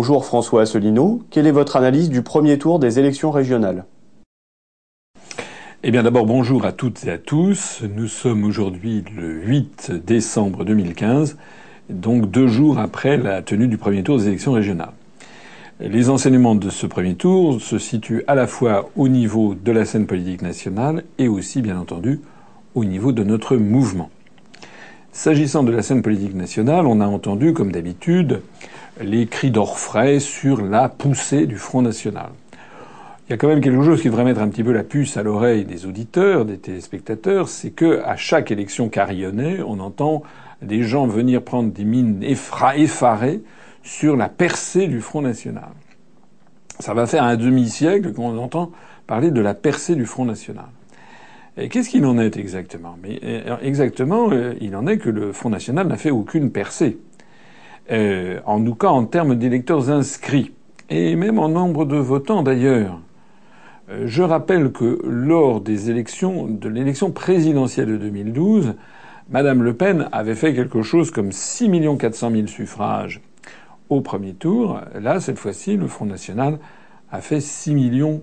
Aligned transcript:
bonjour 0.00 0.24
François 0.24 0.62
Asselineau. 0.62 1.20
Quelle 1.28 1.46
est 1.46 1.50
votre 1.50 1.76
analyse 1.76 2.08
du 2.08 2.22
premier 2.22 2.58
tour 2.58 2.78
des 2.78 2.98
élections 2.98 3.30
régionales? 3.30 3.84
Eh 5.82 5.90
bien 5.90 6.02
d'abord 6.02 6.24
bonjour 6.24 6.64
à 6.64 6.72
toutes 6.72 7.04
et 7.04 7.10
à 7.10 7.18
tous. 7.18 7.82
Nous 7.82 8.06
sommes 8.06 8.44
aujourd'hui 8.44 9.04
le 9.14 9.30
8 9.42 9.92
décembre 10.06 10.64
2015, 10.64 11.36
donc 11.90 12.30
deux 12.30 12.46
jours 12.46 12.78
après 12.78 13.18
la 13.18 13.42
tenue 13.42 13.68
du 13.68 13.76
premier 13.76 14.02
tour 14.02 14.16
des 14.16 14.28
élections 14.28 14.52
régionales. 14.52 14.94
Les 15.80 16.08
enseignements 16.08 16.54
de 16.54 16.70
ce 16.70 16.86
premier 16.86 17.14
tour 17.14 17.60
se 17.60 17.76
situent 17.76 18.24
à 18.26 18.34
la 18.34 18.46
fois 18.46 18.88
au 18.96 19.06
niveau 19.06 19.54
de 19.54 19.70
la 19.70 19.84
scène 19.84 20.06
politique 20.06 20.40
nationale 20.40 21.04
et 21.18 21.28
aussi, 21.28 21.60
bien 21.60 21.78
entendu, 21.78 22.20
au 22.74 22.86
niveau 22.86 23.12
de 23.12 23.22
notre 23.22 23.58
mouvement. 23.58 24.08
S'agissant 25.12 25.64
de 25.64 25.72
la 25.72 25.82
scène 25.82 26.02
politique 26.02 26.36
nationale, 26.36 26.86
on 26.86 27.00
a 27.00 27.06
entendu, 27.06 27.52
comme 27.52 27.72
d'habitude, 27.72 28.42
les 29.00 29.26
cris 29.26 29.50
d'orfraie 29.50 30.20
sur 30.20 30.62
la 30.62 30.88
poussée 30.88 31.46
du 31.46 31.56
Front 31.56 31.82
National. 31.82 32.30
Il 33.26 33.32
y 33.32 33.34
a 33.34 33.36
quand 33.36 33.48
même 33.48 33.60
quelque 33.60 33.82
chose 33.82 34.00
qui 34.00 34.08
devrait 34.08 34.24
mettre 34.24 34.40
un 34.40 34.48
petit 34.48 34.62
peu 34.62 34.72
la 34.72 34.84
puce 34.84 35.16
à 35.16 35.24
l'oreille 35.24 35.64
des 35.64 35.84
auditeurs, 35.84 36.44
des 36.44 36.58
téléspectateurs, 36.58 37.48
c'est 37.48 37.70
que 37.70 38.00
à 38.04 38.14
chaque 38.14 38.52
élection 38.52 38.88
carillonnée, 38.88 39.60
on 39.66 39.80
entend 39.80 40.22
des 40.62 40.84
gens 40.84 41.06
venir 41.06 41.42
prendre 41.42 41.72
des 41.72 41.84
mines 41.84 42.22
effarées 42.22 43.40
sur 43.82 44.16
la 44.16 44.28
percée 44.28 44.86
du 44.86 45.00
Front 45.00 45.22
National. 45.22 45.70
Ça 46.78 46.94
va 46.94 47.06
faire 47.06 47.24
un 47.24 47.36
demi-siècle 47.36 48.12
qu'on 48.12 48.38
entend 48.38 48.70
parler 49.08 49.32
de 49.32 49.40
la 49.40 49.54
percée 49.54 49.96
du 49.96 50.06
Front 50.06 50.24
National. 50.24 50.66
Qu'est-ce 51.56 51.90
qu'il 51.90 52.06
en 52.06 52.18
est 52.18 52.36
exactement? 52.36 52.96
Mais 53.02 53.20
euh, 53.24 53.56
exactement, 53.62 54.30
euh, 54.30 54.54
il 54.60 54.76
en 54.76 54.86
est 54.86 54.98
que 54.98 55.10
le 55.10 55.32
Front 55.32 55.50
National 55.50 55.88
n'a 55.88 55.96
fait 55.96 56.10
aucune 56.10 56.52
percée. 56.52 56.98
Euh, 57.90 58.40
en 58.46 58.64
tout 58.64 58.76
cas 58.76 58.88
en 58.88 59.04
termes 59.04 59.34
d'électeurs 59.34 59.90
inscrits, 59.90 60.52
et 60.90 61.16
même 61.16 61.38
en 61.38 61.48
nombre 61.48 61.84
de 61.84 61.96
votants 61.96 62.42
d'ailleurs. 62.42 63.00
Je 64.04 64.22
rappelle 64.22 64.70
que 64.70 65.00
lors 65.04 65.60
des 65.60 65.90
élections, 65.90 66.46
de 66.46 66.68
l'élection 66.68 67.10
présidentielle 67.10 67.88
de 67.88 67.96
2012, 67.96 68.74
Madame 69.30 69.64
Le 69.64 69.74
Pen 69.74 70.08
avait 70.12 70.36
fait 70.36 70.54
quelque 70.54 70.82
chose 70.82 71.10
comme 71.10 71.32
6 71.32 71.68
400 71.98 72.30
000 72.30 72.46
suffrages 72.46 73.20
au 73.88 74.00
premier 74.00 74.34
tour. 74.34 74.80
Là, 74.94 75.18
cette 75.18 75.40
fois-ci, 75.40 75.76
le 75.76 75.88
Front 75.88 76.06
National 76.06 76.60
a 77.10 77.20
fait 77.20 77.40
6 77.40 77.74
millions 77.74 78.22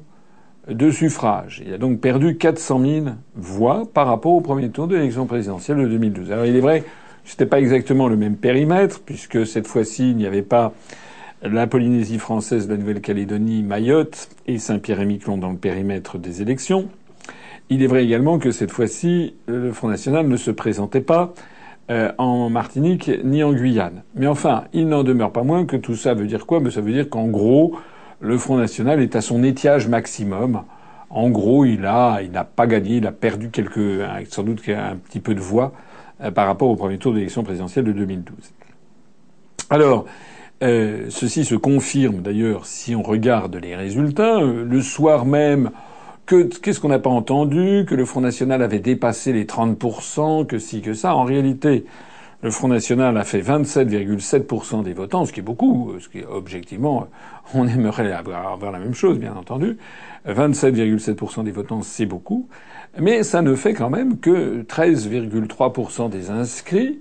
de 0.70 0.92
suffrages. 0.92 1.64
Il 1.66 1.74
a 1.74 1.78
donc 1.78 2.00
perdu 2.00 2.38
400 2.38 2.82
000 2.82 3.06
voix 3.36 3.84
par 3.94 4.08
rapport 4.08 4.34
au 4.34 4.42
premier 4.42 4.70
tour 4.70 4.88
de 4.88 4.96
l'élection 4.96 5.26
présidentielle 5.26 5.78
de 5.78 5.88
2012. 5.88 6.32
Alors 6.32 6.46
il 6.46 6.56
est 6.56 6.62
vrai, 6.62 6.84
c'était 7.24 7.46
pas 7.46 7.60
exactement 7.60 8.08
le 8.08 8.18
même 8.18 8.36
périmètre 8.36 9.02
puisque 9.06 9.46
cette 9.46 9.68
fois-ci 9.68 10.12
il 10.12 10.18
n'y 10.18 10.26
avait 10.26 10.42
pas 10.42 10.74
la 11.42 11.68
Polynésie 11.68 12.18
française, 12.18 12.68
la 12.68 12.78
Nouvelle-Calédonie, 12.78 13.64
Mayotte 13.64 14.30
et 14.48 14.58
Saint-Pierre-et-Miquelon 14.58 15.38
dans 15.38 15.52
le 15.52 15.58
périmètre 15.58 16.18
des 16.18 16.42
élections. 16.42 16.88
Il 17.70 17.84
est 17.84 17.88
vrai 17.88 18.04
également 18.04 18.40
que 18.40 18.52
cette 18.52 18.72
fois-ci, 18.72 19.36
le 19.48 19.72
Front 19.72 19.90
National 19.90 20.28
ne 20.28 20.38
se 20.38 20.52
présentait 20.52 21.02
pas 21.02 21.34
euh, 21.90 22.12
en 22.18 22.50
Martinique 22.50 23.12
ni 23.24 23.44
en 23.44 23.54
Guyane. 23.54 24.04
Mais 24.16 24.28
enfin, 24.28 24.66
il 24.74 24.88
n'en 24.88 25.04
demeure 25.04 25.32
pas 25.32 25.44
moins 25.44 25.66
que 25.66 25.76
tout 25.76 25.96
ça 25.96 26.14
veut 26.14 26.28
dire 26.28 26.46
quoi? 26.46 26.62
Ça 26.72 26.82
veut 26.82 26.92
dire 26.92 27.10
qu'en 27.10 27.28
gros, 27.28 27.78
le 28.20 28.38
Front 28.38 28.58
National 28.58 29.02
est 29.02 29.16
à 29.16 29.22
son 29.22 29.44
étiage 29.44 29.88
maximum. 29.88 30.64
En 31.10 31.30
gros, 31.30 31.66
il 31.66 31.86
a, 31.86 32.20
il 32.22 32.32
n'a 32.32 32.44
pas 32.44 32.68
gagné, 32.68 32.98
il 32.98 33.08
a 33.08 33.12
perdu 33.12 33.50
quelques, 33.50 34.02
sans 34.30 34.44
doute 34.44 34.62
un 34.70 34.96
petit 34.98 35.20
peu 35.20 35.34
de 35.36 35.40
voix 35.40 35.74
euh, 36.22 36.32
par 36.32 36.48
rapport 36.48 36.70
au 36.70 36.76
premier 36.76 36.98
tour 36.98 37.14
d'élection 37.14 37.44
présidentielle 37.44 37.86
de 37.86 37.94
2012. 37.94 38.36
Alors, 39.70 40.06
euh, 40.64 41.06
ceci 41.10 41.46
se 41.46 41.56
confirme 41.56 42.22
d'ailleurs 42.22 42.66
si 42.66 42.96
on 42.96 43.04
regarde 43.04 43.56
les 43.56 43.76
résultats. 43.76 44.38
Euh, 44.38 44.66
le 44.66 44.82
soir 44.82 45.26
même, 45.26 45.72
que, 46.26 46.44
qu'est-ce 46.44 46.80
qu'on 46.80 46.90
n'a 46.90 47.00
pas 47.00 47.10
entendu? 47.10 47.86
Que 47.88 47.96
le 47.96 48.06
Front 48.06 48.22
National 48.22 48.62
avait 48.62 48.80
dépassé 48.80 49.32
les 49.32 49.46
30%, 49.46 50.46
que 50.46 50.58
si, 50.58 50.82
que 50.82 50.94
ça. 50.94 51.16
En 51.16 51.24
réalité, 51.24 51.86
le 52.44 52.52
Front 52.52 52.68
National 52.68 53.18
a 53.18 53.24
fait 53.24 53.42
27,7% 53.42 54.84
des 54.84 54.94
votants, 54.94 55.26
ce 55.26 55.34
qui 55.34 55.40
est 55.40 55.44
beaucoup, 55.44 55.94
ce 56.00 56.08
qui 56.08 56.24
objectivement, 56.24 57.08
on 57.54 57.68
aimerait 57.68 58.12
avoir, 58.12 58.72
la 58.72 58.80
même 58.80 58.94
chose, 58.94 59.18
bien 59.18 59.36
entendu. 59.36 59.78
27,7% 60.28 61.44
des 61.44 61.52
votants, 61.52 61.82
c'est 61.82 62.06
beaucoup. 62.06 62.48
Mais 63.00 63.24
ça 63.24 63.42
ne 63.42 63.56
fait 63.56 63.74
quand 63.74 63.90
même 63.90 64.20
que 64.20 64.64
13,3% 64.64 66.10
des 66.10 66.30
inscrits, 66.30 67.00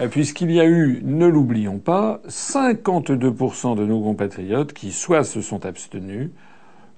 euh, 0.00 0.08
puisqu'il 0.08 0.50
y 0.50 0.60
a 0.60 0.64
eu, 0.64 1.00
ne 1.04 1.26
l'oublions 1.26 1.78
pas, 1.78 2.20
52% 2.28 3.76
de 3.76 3.84
nos 3.84 4.00
compatriotes 4.00 4.72
qui 4.72 4.90
soit 4.90 5.24
se 5.24 5.40
sont 5.42 5.64
abstenus, 5.64 6.30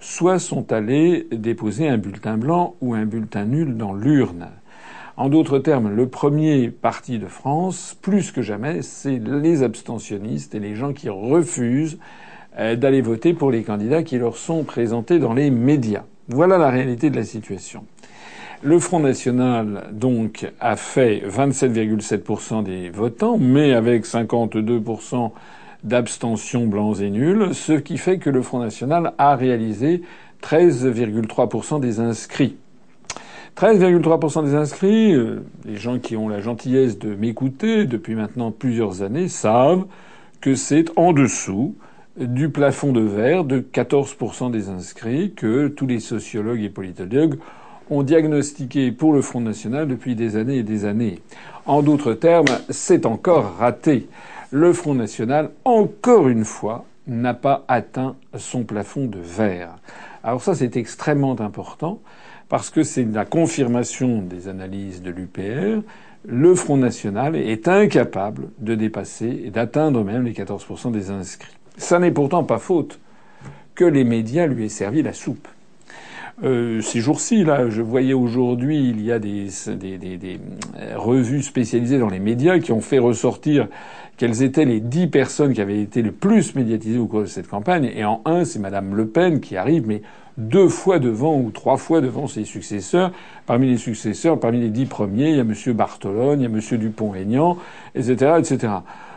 soit 0.01 0.39
sont 0.39 0.73
allés 0.73 1.27
déposer 1.33 1.89
un 1.89 1.99
bulletin 1.99 2.37
blanc 2.37 2.77
ou 2.81 2.95
un 2.95 3.05
bulletin 3.05 3.45
nul 3.45 3.77
dans 3.77 3.93
l'urne. 3.93 4.49
En 5.17 5.29
d'autres 5.29 5.61
termes, 5.61 5.95
le 5.95 6.09
premier 6.09 6.71
parti 6.71 7.19
de 7.21 7.27
France, 7.27 7.97
plus 8.03 8.33
que 8.33 8.43
jamais, 8.43 8.83
c'est 8.83 9.21
les 9.25 9.63
abstentionnistes 9.63 10.57
et 10.57 10.59
les 10.59 10.75
gens 10.75 10.93
qui 10.93 11.09
refusent 11.09 11.99
euh, 12.59 12.75
d'aller 12.75 13.01
voter 13.01 13.33
pour 13.33 13.53
les 13.53 13.63
candidats 13.63 14.03
qui 14.03 14.19
leur 14.19 14.37
sont 14.37 14.65
présentés 14.65 15.21
dans 15.21 15.33
les 15.33 15.51
médias. 15.51 16.03
Voilà 16.29 16.59
la 16.59 16.69
réalité 16.69 17.11
de 17.11 17.17
la 17.17 17.25
situation. 17.25 17.85
Le 18.63 18.81
Front 18.81 18.99
National, 18.99 19.89
donc, 19.93 20.51
a 20.59 20.75
fait 20.75 21.23
27,7% 21.29 22.65
des 22.65 22.91
votants, 22.91 23.39
mais 23.39 23.73
avec 23.73 24.07
52% 24.07 25.31
d'abstention 25.85 26.67
blancs 26.67 27.01
et 27.01 27.11
nuls, 27.11 27.55
ce 27.55 27.75
qui 27.75 27.99
fait 27.99 28.19
que 28.19 28.31
le 28.31 28.43
Front 28.43 28.59
National 28.59 29.13
a 29.19 29.37
réalisé 29.37 30.03
13,3% 30.43 31.79
des 31.79 32.01
inscrits. 32.01 32.57
13,3% 33.57 34.45
des 34.45 34.55
inscrits, 34.57 35.15
euh, 35.15 35.45
les 35.65 35.77
gens 35.77 36.01
qui 36.01 36.17
ont 36.17 36.29
la 36.29 36.41
gentillesse 36.41 36.99
de 36.99 37.15
m'écouter 37.15 37.85
depuis 37.85 38.17
maintenant 38.17 38.51
plusieurs 38.51 39.03
années 39.03 39.29
savent 39.29 39.85
que 40.41 40.57
c'est 40.57 40.87
en 40.97 41.13
dessous 41.13 41.77
du 42.17 42.49
plafond 42.49 42.93
de 42.93 43.01
verre 43.01 43.45
de 43.45 43.61
14% 43.61 44.51
des 44.51 44.71
inscrits 44.71 45.35
que 45.35 45.69
tous 45.69 45.87
les 45.87 46.01
sociologues 46.01 46.63
et 46.63 46.69
politologues 46.69 47.39
ont 47.91 48.03
diagnostiqué 48.03 48.91
pour 48.91 49.13
le 49.13 49.23
Front 49.23 49.41
National 49.41 49.87
depuis 49.87 50.17
des 50.17 50.35
années 50.37 50.59
et 50.59 50.63
des 50.65 50.85
années. 50.85 51.21
En 51.67 51.83
d'autres 51.83 52.15
termes, 52.15 52.47
c'est 52.71 53.07
encore 53.07 53.57
raté. 53.59 54.09
Le 54.51 54.73
Front 54.73 54.95
National, 54.95 55.51
encore 55.65 56.29
une 56.29 56.45
fois, 56.45 56.85
n'a 57.07 57.35
pas 57.35 57.65
atteint 57.69 58.17
son 58.37 58.65
plafond 58.65 59.07
de 59.07 59.19
verre. 59.19 59.77
Alors 60.25 60.43
ça, 60.43 60.55
c'est 60.55 60.77
extrêmement 60.77 61.39
important 61.41 62.01
parce 62.55 62.71
que 62.71 62.85
c'est 62.85 63.03
la 63.03 63.25
confirmation 63.25 64.23
des 64.23 64.47
analyses 64.47 65.03
de 65.03 65.11
l'UPR. 65.11 65.83
Le 66.25 66.55
Front 66.55 66.77
National 66.77 67.35
est 67.35 67.67
incapable 67.67 68.51
de 68.61 68.77
dépasser 68.77 69.43
et 69.47 69.51
d'atteindre 69.51 70.05
même 70.05 70.23
les 70.23 70.35
14% 70.35 70.93
des 70.93 71.11
inscrits. 71.11 71.51
Ça 71.79 71.99
n'est 71.99 72.13
pourtant 72.13 72.45
pas 72.45 72.59
faute 72.59 73.01
que 73.75 73.85
les 73.85 74.05
médias 74.05 74.47
lui 74.47 74.67
aient 74.67 74.69
servi 74.69 75.03
la 75.03 75.13
soupe. 75.13 75.49
Euh, 76.45 76.81
ces 76.81 77.01
jours-ci, 77.01 77.43
là, 77.43 77.71
je 77.71 77.83
voyais 77.83 78.15
aujourd'hui, 78.15 78.89
il 78.89 79.05
y 79.05 79.11
a 79.11 79.19
des, 79.19 79.49
des, 79.77 80.39
euh, 80.79 80.95
revues 80.97 81.43
spécialisées 81.43 81.99
dans 81.99 82.09
les 82.09 82.21
médias 82.21 82.61
qui 82.61 82.71
ont 82.71 82.81
fait 82.81 83.01
ressortir 83.01 83.67
quelles 84.17 84.45
étaient 84.45 84.65
les 84.65 84.79
dix 84.79 85.09
personnes 85.09 85.55
qui 85.55 85.61
avaient 85.61 85.83
été 85.83 86.03
le 86.03 86.13
plus 86.13 86.55
médiatisées 86.55 86.99
au 86.99 87.07
cours 87.07 87.23
de 87.23 87.27
cette 87.27 87.49
campagne. 87.49 87.91
Et 87.97 88.05
en 88.05 88.23
un, 88.25 88.45
c'est 88.45 88.61
Madame 88.61 88.95
Le 88.95 89.09
Pen 89.09 89.41
qui 89.41 89.57
arrive, 89.57 89.89
mais 89.89 90.03
deux 90.37 90.69
fois 90.69 90.99
devant 90.99 91.39
ou 91.39 91.51
trois 91.51 91.77
fois 91.77 92.01
devant 92.01 92.27
ses 92.27 92.45
successeurs. 92.45 93.13
Parmi 93.47 93.69
les 93.69 93.77
successeurs, 93.77 94.39
parmi 94.39 94.61
les 94.61 94.71
dix 94.71 94.87
premiers, 94.87 95.31
il 95.31 95.37
y 95.37 95.41
a 95.41 95.45
Monsieur 95.45 95.73
Bartolone, 95.73 96.41
il 96.41 96.43
y 96.43 96.47
a 96.47 96.49
Monsieur 96.49 96.79
Dupont-Aignan, 96.79 97.57
etc., 97.95 98.35
etc. 98.39 98.73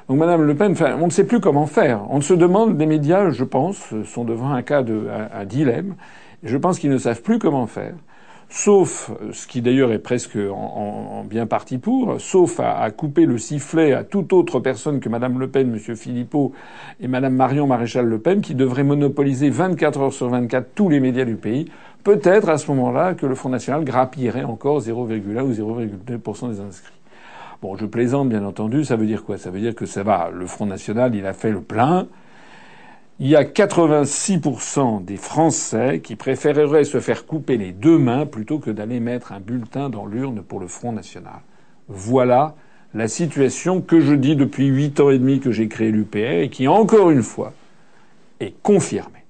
Donc 0.07 0.19
Madame 0.19 0.43
Le 0.43 0.55
Pen, 0.55 0.71
enfin, 0.71 0.97
on 1.01 1.07
ne 1.07 1.11
sait 1.11 1.25
plus 1.25 1.39
comment 1.39 1.65
faire. 1.65 2.01
On 2.09 2.21
se 2.21 2.33
demande, 2.33 2.79
les 2.79 2.85
médias, 2.85 3.29
je 3.29 3.43
pense, 3.43 3.93
sont 4.05 4.23
devant 4.23 4.51
un 4.51 4.61
cas 4.61 4.83
de 4.83 5.07
un, 5.33 5.45
dilemme. 5.45 5.95
je 6.43 6.55
pense 6.57 6.79
qu'ils 6.79 6.91
ne 6.91 6.97
savent 6.97 7.21
plus 7.21 7.39
comment 7.39 7.67
faire 7.67 7.93
sauf 8.49 9.11
ce 9.31 9.47
qui 9.47 9.61
d'ailleurs 9.61 9.91
est 9.91 9.99
presque 9.99 10.37
en, 10.37 11.23
bien 11.23 11.45
parti 11.45 11.77
pour, 11.77 12.19
sauf 12.19 12.59
à, 12.59 12.89
couper 12.91 13.25
le 13.25 13.37
sifflet 13.37 13.93
à 13.93 14.03
toute 14.03 14.33
autre 14.33 14.59
personne 14.59 14.99
que 14.99 15.09
Madame 15.09 15.39
Le 15.39 15.47
Pen, 15.47 15.69
Monsieur 15.69 15.95
Philippot 15.95 16.53
et 16.99 17.07
Madame 17.07 17.35
Marion 17.35 17.67
Maréchal 17.67 18.05
Le 18.05 18.19
Pen, 18.19 18.41
qui 18.41 18.55
devraient 18.55 18.83
monopoliser 18.83 19.49
24 19.49 19.99
heures 19.99 20.13
sur 20.13 20.29
24 20.29 20.69
tous 20.75 20.89
les 20.89 20.99
médias 20.99 21.25
du 21.25 21.35
pays. 21.35 21.69
Peut-être 22.03 22.47
à 22.49 22.57
ce 22.57 22.71
moment-là 22.71 23.15
que 23.15 23.25
le 23.25 23.35
Front 23.35 23.49
National 23.49 23.83
grappillerait 23.83 24.45
encore 24.45 24.79
0,1 24.79 25.41
ou 25.41 25.51
0,2% 25.51 26.49
des 26.49 26.61
inscrits. 26.61 26.93
Bon, 27.61 27.75
je 27.75 27.85
plaisante, 27.85 28.29
bien 28.29 28.45
entendu. 28.45 28.85
Ça 28.85 28.95
veut 28.95 29.07
dire 29.07 29.25
quoi? 29.25 29.37
Ça 29.37 29.49
veut 29.49 29.59
dire 29.59 29.75
que 29.75 29.85
ça 29.85 30.03
va. 30.03 30.29
Le 30.31 30.45
Front 30.45 30.67
National, 30.67 31.15
il 31.15 31.25
a 31.25 31.33
fait 31.33 31.51
le 31.51 31.61
plein. 31.61 32.07
Il 33.19 33.27
y 33.27 33.35
a 33.35 33.43
86% 33.43 35.03
des 35.03 35.17
Français 35.17 36.01
qui 36.03 36.15
préféreraient 36.15 36.83
se 36.83 36.99
faire 36.99 37.25
couper 37.25 37.57
les 37.57 37.71
deux 37.71 37.97
mains 37.97 38.27
plutôt 38.27 38.59
que 38.59 38.69
d'aller 38.69 38.99
mettre 38.99 39.31
un 39.31 39.39
bulletin 39.39 39.89
dans 39.89 40.05
l'urne 40.05 40.43
pour 40.43 40.59
le 40.59 40.67
Front 40.67 40.91
National. 40.91 41.39
Voilà 41.87 42.55
la 42.93 43.07
situation 43.07 43.81
que 43.81 44.01
je 44.01 44.13
dis 44.13 44.35
depuis 44.35 44.67
huit 44.67 44.99
ans 44.99 45.09
et 45.09 45.17
demi 45.17 45.39
que 45.39 45.51
j'ai 45.51 45.67
créé 45.67 45.89
l'UPR 45.89 46.43
et 46.43 46.49
qui, 46.49 46.67
encore 46.67 47.09
une 47.09 47.23
fois, 47.23 47.53
est 48.39 48.53
confirmé. 48.61 49.23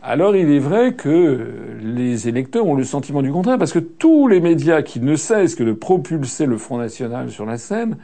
Alors 0.00 0.36
il 0.36 0.48
est 0.52 0.60
vrai 0.60 0.94
que 0.94 1.78
les 1.80 2.28
électeurs 2.28 2.66
ont 2.66 2.74
le 2.74 2.84
sentiment 2.84 3.22
du 3.22 3.32
contraire, 3.32 3.58
parce 3.58 3.72
que 3.72 3.78
tous 3.80 4.28
les 4.28 4.38
médias 4.38 4.82
qui 4.82 5.00
ne 5.00 5.16
cessent 5.16 5.56
que 5.56 5.64
de 5.64 5.72
propulser 5.72 6.46
le 6.46 6.58
Front 6.58 6.78
National 6.78 7.30
sur 7.30 7.46
la 7.46 7.58
scène, 7.58 7.96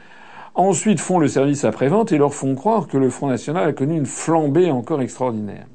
ensuite 0.54 1.00
font 1.00 1.18
le 1.18 1.28
service 1.28 1.64
après-vente 1.64 2.12
et 2.12 2.18
leur 2.18 2.34
font 2.34 2.54
croire 2.54 2.86
que 2.86 2.96
le 2.96 3.10
Front 3.10 3.28
National 3.28 3.68
a 3.68 3.72
connu 3.72 3.96
une 3.96 4.06
flambée 4.06 4.70
encore 4.70 5.02
extraordinaire. 5.02 5.66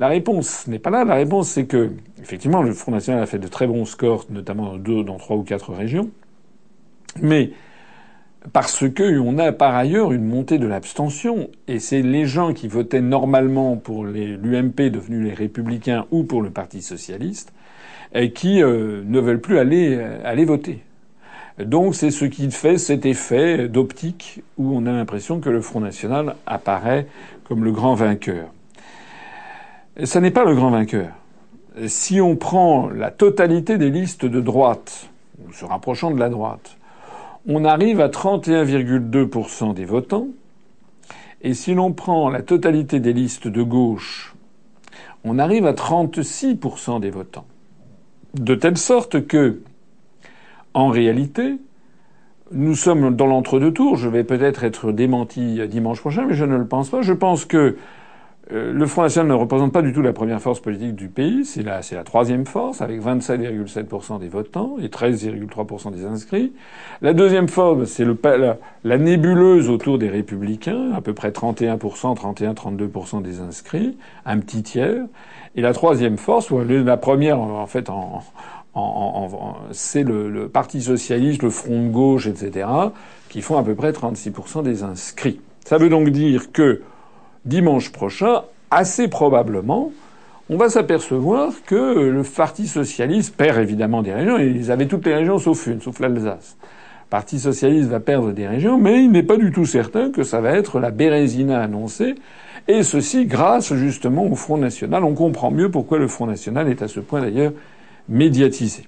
La 0.00 0.08
réponse 0.08 0.66
n'est 0.66 0.78
pas 0.78 0.90
là. 0.90 1.04
La 1.04 1.14
réponse, 1.14 1.48
c'est 1.48 1.66
que, 1.66 1.92
effectivement, 2.20 2.62
le 2.62 2.72
Front 2.72 2.92
National 2.92 3.22
a 3.22 3.26
fait 3.26 3.38
de 3.38 3.46
très 3.46 3.66
bons 3.66 3.84
scores, 3.84 4.26
notamment 4.30 4.76
dans 4.76 5.16
trois 5.18 5.36
ou 5.36 5.42
quatre 5.42 5.72
régions. 5.72 6.10
Mais 7.22 7.52
parce 8.52 8.84
qu'on 8.90 9.38
a 9.38 9.52
par 9.52 9.74
ailleurs 9.74 10.12
une 10.12 10.24
montée 10.24 10.58
de 10.58 10.66
l'abstention, 10.66 11.48
et 11.68 11.78
c'est 11.78 12.02
les 12.02 12.26
gens 12.26 12.52
qui 12.52 12.68
votaient 12.68 13.00
normalement 13.00 13.76
pour 13.76 14.04
l'UMP 14.04 14.90
devenus 14.90 15.24
les 15.24 15.34
Républicains 15.34 16.06
ou 16.10 16.24
pour 16.24 16.42
le 16.42 16.50
Parti 16.50 16.82
socialiste, 16.82 17.52
qui 18.34 18.62
euh, 18.62 19.02
ne 19.06 19.18
veulent 19.20 19.40
plus 19.40 19.58
aller, 19.58 19.96
euh, 19.98 20.20
aller 20.24 20.44
voter. 20.44 20.82
Donc 21.58 21.94
c'est 21.94 22.10
ce 22.10 22.24
qui 22.24 22.50
fait 22.50 22.78
cet 22.78 23.06
effet 23.06 23.68
d'optique 23.68 24.42
où 24.58 24.76
on 24.76 24.86
a 24.86 24.92
l'impression 24.92 25.40
que 25.40 25.50
le 25.50 25.60
Front 25.60 25.80
National 25.80 26.34
apparaît 26.46 27.06
comme 27.44 27.64
le 27.64 27.70
grand 27.70 27.94
vainqueur. 27.94 28.48
Ce 30.02 30.18
n'est 30.18 30.32
pas 30.32 30.44
le 30.44 30.54
grand 30.54 30.70
vainqueur. 30.70 31.10
Si 31.86 32.20
on 32.20 32.36
prend 32.36 32.88
la 32.88 33.10
totalité 33.10 33.78
des 33.78 33.90
listes 33.90 34.24
de 34.24 34.40
droite, 34.40 35.08
se 35.52 35.64
rapprochant 35.64 36.10
de 36.10 36.18
la 36.18 36.28
droite, 36.28 36.76
on 37.46 37.64
arrive 37.64 38.00
à 38.00 38.08
31,2% 38.08 39.74
des 39.74 39.84
votants. 39.84 40.28
Et 41.42 41.54
si 41.54 41.74
l'on 41.74 41.92
prend 41.92 42.30
la 42.30 42.42
totalité 42.42 43.00
des 43.00 43.12
listes 43.12 43.48
de 43.48 43.62
gauche, 43.62 44.34
on 45.24 45.38
arrive 45.38 45.66
à 45.66 45.72
36% 45.72 47.00
des 47.00 47.10
votants. 47.10 47.46
De 48.34 48.54
telle 48.54 48.78
sorte 48.78 49.26
que, 49.26 49.60
en 50.74 50.88
réalité, 50.88 51.56
nous 52.52 52.74
sommes 52.74 53.16
dans 53.16 53.26
l'entre-deux 53.26 53.72
tours. 53.72 53.96
Je 53.96 54.08
vais 54.08 54.24
peut-être 54.24 54.64
être 54.64 54.92
démenti 54.92 55.66
dimanche 55.68 56.00
prochain, 56.00 56.26
mais 56.26 56.34
je 56.34 56.44
ne 56.44 56.56
le 56.56 56.66
pense 56.66 56.90
pas. 56.90 57.02
Je 57.02 57.12
pense 57.12 57.44
que 57.44 57.76
euh, 58.52 58.72
le 58.72 58.86
Front 58.86 59.02
National 59.02 59.28
ne 59.28 59.34
représente 59.34 59.72
pas 59.72 59.80
du 59.80 59.92
tout 59.92 60.02
la 60.02 60.12
première 60.12 60.40
force 60.40 60.60
politique 60.60 60.94
du 60.94 61.08
pays. 61.08 61.44
C'est 61.44 61.62
la, 61.62 61.80
c'est 61.80 61.94
la 61.94 62.04
troisième 62.04 62.44
force, 62.44 62.82
avec 62.82 63.00
27,7% 63.00 64.18
des 64.20 64.28
votants 64.28 64.76
et 64.82 64.88
13,3% 64.88 65.92
des 65.92 66.04
inscrits. 66.04 66.52
La 67.00 67.14
deuxième 67.14 67.48
force, 67.48 67.88
c'est 67.88 68.04
le, 68.04 68.18
la, 68.22 68.58
la, 68.84 68.98
nébuleuse 68.98 69.70
autour 69.70 69.98
des 69.98 70.10
Républicains, 70.10 70.92
à 70.92 71.00
peu 71.00 71.14
près 71.14 71.30
31%, 71.30 71.78
31-32% 71.78 73.22
des 73.22 73.40
inscrits, 73.40 73.96
un 74.26 74.38
petit 74.38 74.62
tiers. 74.62 75.06
Et 75.56 75.62
la 75.62 75.72
troisième 75.72 76.18
force, 76.18 76.50
la 76.50 76.96
première, 76.96 77.40
en 77.40 77.66
fait, 77.66 77.88
en, 77.88 78.22
c'est 79.70 80.02
le, 80.02 80.30
le, 80.30 80.48
Parti 80.48 80.82
socialiste, 80.82 81.42
le 81.42 81.50
Front 81.50 81.84
de 81.84 81.90
gauche, 81.90 82.26
etc., 82.26 82.66
qui 83.28 83.40
font 83.40 83.56
à 83.56 83.62
peu 83.62 83.74
près 83.74 83.92
36% 83.92 84.62
des 84.62 84.82
inscrits. 84.82 85.40
Ça 85.64 85.78
veut 85.78 85.88
donc 85.88 86.08
dire 86.10 86.52
que 86.52 86.82
dimanche 87.44 87.92
prochain, 87.92 88.42
assez 88.70 89.08
probablement, 89.08 89.92
on 90.50 90.56
va 90.56 90.68
s'apercevoir 90.68 91.52
que 91.64 91.74
le 91.74 92.22
Parti 92.22 92.66
socialiste 92.66 93.34
perd 93.34 93.58
évidemment 93.58 94.02
des 94.02 94.12
régions. 94.12 94.38
Ils 94.38 94.70
avaient 94.70 94.86
toutes 94.86 95.06
les 95.06 95.14
régions 95.14 95.38
sauf 95.38 95.66
une, 95.66 95.80
sauf 95.80 96.00
l'Alsace. 96.00 96.56
Le 96.60 97.10
Parti 97.10 97.38
socialiste 97.38 97.88
va 97.88 98.00
perdre 98.00 98.32
des 98.32 98.46
régions, 98.46 98.76
mais 98.76 99.02
il 99.02 99.10
n'est 99.10 99.22
pas 99.22 99.36
du 99.36 99.52
tout 99.52 99.64
certain 99.64 100.10
que 100.10 100.22
ça 100.22 100.40
va 100.40 100.50
être 100.50 100.80
la 100.80 100.90
Bérésina 100.90 101.62
annoncée. 101.62 102.14
Et 102.68 102.82
ceci 102.82 103.26
grâce 103.26 103.72
justement 103.74 104.26
au 104.26 104.34
Front 104.34 104.58
National. 104.58 105.04
On 105.04 105.14
comprend 105.14 105.50
mieux 105.50 105.70
pourquoi 105.70 105.98
le 105.98 106.08
Front 106.08 106.26
National 106.26 106.68
est 106.68 106.82
à 106.82 106.88
ce 106.88 107.00
point 107.00 107.20
d'ailleurs 107.20 107.52
médiatisé. 108.08 108.84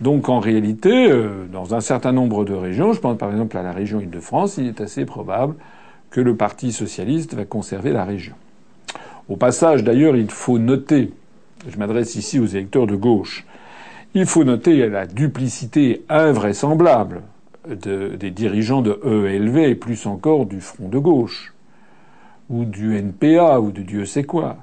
Donc 0.00 0.28
en 0.28 0.40
réalité, 0.40 1.10
euh, 1.10 1.46
dans 1.52 1.74
un 1.74 1.80
certain 1.80 2.12
nombre 2.12 2.44
de 2.44 2.54
régions, 2.54 2.92
je 2.92 3.00
pense 3.00 3.16
par 3.18 3.30
exemple 3.30 3.56
à 3.56 3.62
la 3.62 3.72
région 3.72 4.00
Île-de-France, 4.00 4.56
il 4.58 4.66
est 4.66 4.80
assez 4.80 5.04
probable 5.04 5.54
que 6.10 6.20
le 6.20 6.36
Parti 6.36 6.72
socialiste 6.72 7.34
va 7.34 7.44
conserver 7.44 7.92
la 7.92 8.04
région. 8.04 8.34
Au 9.28 9.36
passage, 9.36 9.84
d'ailleurs, 9.84 10.16
il 10.16 10.30
faut 10.30 10.58
noter, 10.58 11.12
je 11.68 11.78
m'adresse 11.78 12.16
ici 12.16 12.38
aux 12.38 12.46
électeurs 12.46 12.86
de 12.86 12.96
gauche, 12.96 13.46
il 14.14 14.26
faut 14.26 14.44
noter 14.44 14.88
la 14.88 15.06
duplicité 15.06 16.04
invraisemblable 16.08 17.22
de, 17.68 18.16
des 18.16 18.30
dirigeants 18.30 18.82
de 18.82 19.00
ELV 19.04 19.58
et 19.58 19.74
plus 19.74 20.06
encore 20.06 20.46
du 20.46 20.60
Front 20.60 20.88
de 20.88 20.98
gauche, 20.98 21.54
ou 22.50 22.64
du 22.64 22.96
NPA, 22.96 23.60
ou 23.60 23.70
de 23.70 23.82
Dieu 23.82 24.04
sait 24.04 24.24
quoi. 24.24 24.56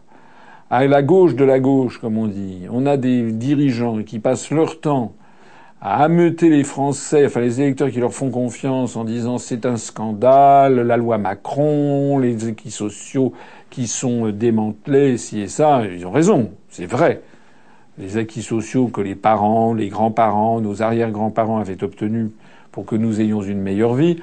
À 0.72 0.86
la 0.86 1.02
gauche 1.02 1.34
de 1.34 1.44
la 1.44 1.60
gauche, 1.60 1.98
comme 1.98 2.20
on 2.20 2.28
dit, 2.28 2.68
on 2.72 2.86
a 2.86 2.96
des 2.96 3.32
dirigeants 3.32 4.04
qui 4.04 4.20
passent 4.20 4.52
leur 4.52 4.80
temps 4.80 5.14
à 5.82 6.04
ameuter 6.04 6.50
les 6.50 6.64
Français, 6.64 7.26
enfin 7.26 7.40
les 7.40 7.60
électeurs 7.60 7.90
qui 7.90 8.00
leur 8.00 8.14
font 8.14 8.30
confiance 8.30 8.96
en 8.96 9.04
disant 9.04 9.40
c'est 9.40 9.66
un 9.66 9.78
scandale, 9.78 10.82
la 10.82 10.96
loi 10.96 11.18
Macron, 11.18 12.20
les 12.20 12.48
acquis 12.48 12.70
sociaux 12.70 13.34
qui 13.72 13.88
sont 13.88 14.30
démantelés, 14.30 15.18
ci 15.18 15.42
et 15.42 15.48
ça, 15.48 15.82
ils 15.88 16.06
ont 16.06 16.12
raison, 16.12 16.52
c'est 16.70 16.86
vrai. 16.86 17.24
Les 17.98 18.18
acquis 18.18 18.44
sociaux 18.44 18.90
que 18.90 19.02
les 19.02 19.16
parents, 19.16 19.74
les 19.74 19.90
grands-parents, 19.90 20.62
nos 20.62 20.84
arrière-grands-parents 20.84 21.58
avaient 21.58 21.84
obtenus 21.84 22.30
pour 22.72 22.86
que 22.86 22.96
nous 22.96 23.22
ayons 23.22 23.42
une 23.42 23.60
meilleure 23.60 23.96
vie, 23.96 24.18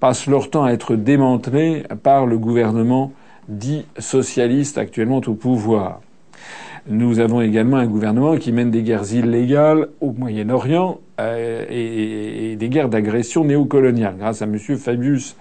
passent 0.00 0.26
leur 0.26 0.50
temps 0.50 0.64
à 0.64 0.72
être 0.72 0.96
démantelés 0.96 1.84
par 2.02 2.26
le 2.26 2.38
gouvernement 2.38 3.12
dit 3.48 3.86
socialiste 3.98 4.78
actuellement 4.78 5.20
au 5.26 5.34
pouvoir. 5.34 6.00
Nous 6.88 7.20
avons 7.20 7.40
également 7.40 7.76
un 7.76 7.86
gouvernement 7.86 8.36
qui 8.36 8.50
mène 8.50 8.70
des 8.70 8.82
guerres 8.82 9.12
illégales 9.12 9.88
au 10.00 10.12
Moyen-Orient 10.12 10.98
euh, 11.20 11.64
et, 11.70 12.52
et, 12.52 12.56
des 12.56 12.68
guerres 12.68 12.88
d'agression 12.88 13.44
néocoloniale, 13.44 14.16
grâce 14.18 14.42
à 14.42 14.46
M. 14.46 14.58
Fabius 14.58 15.36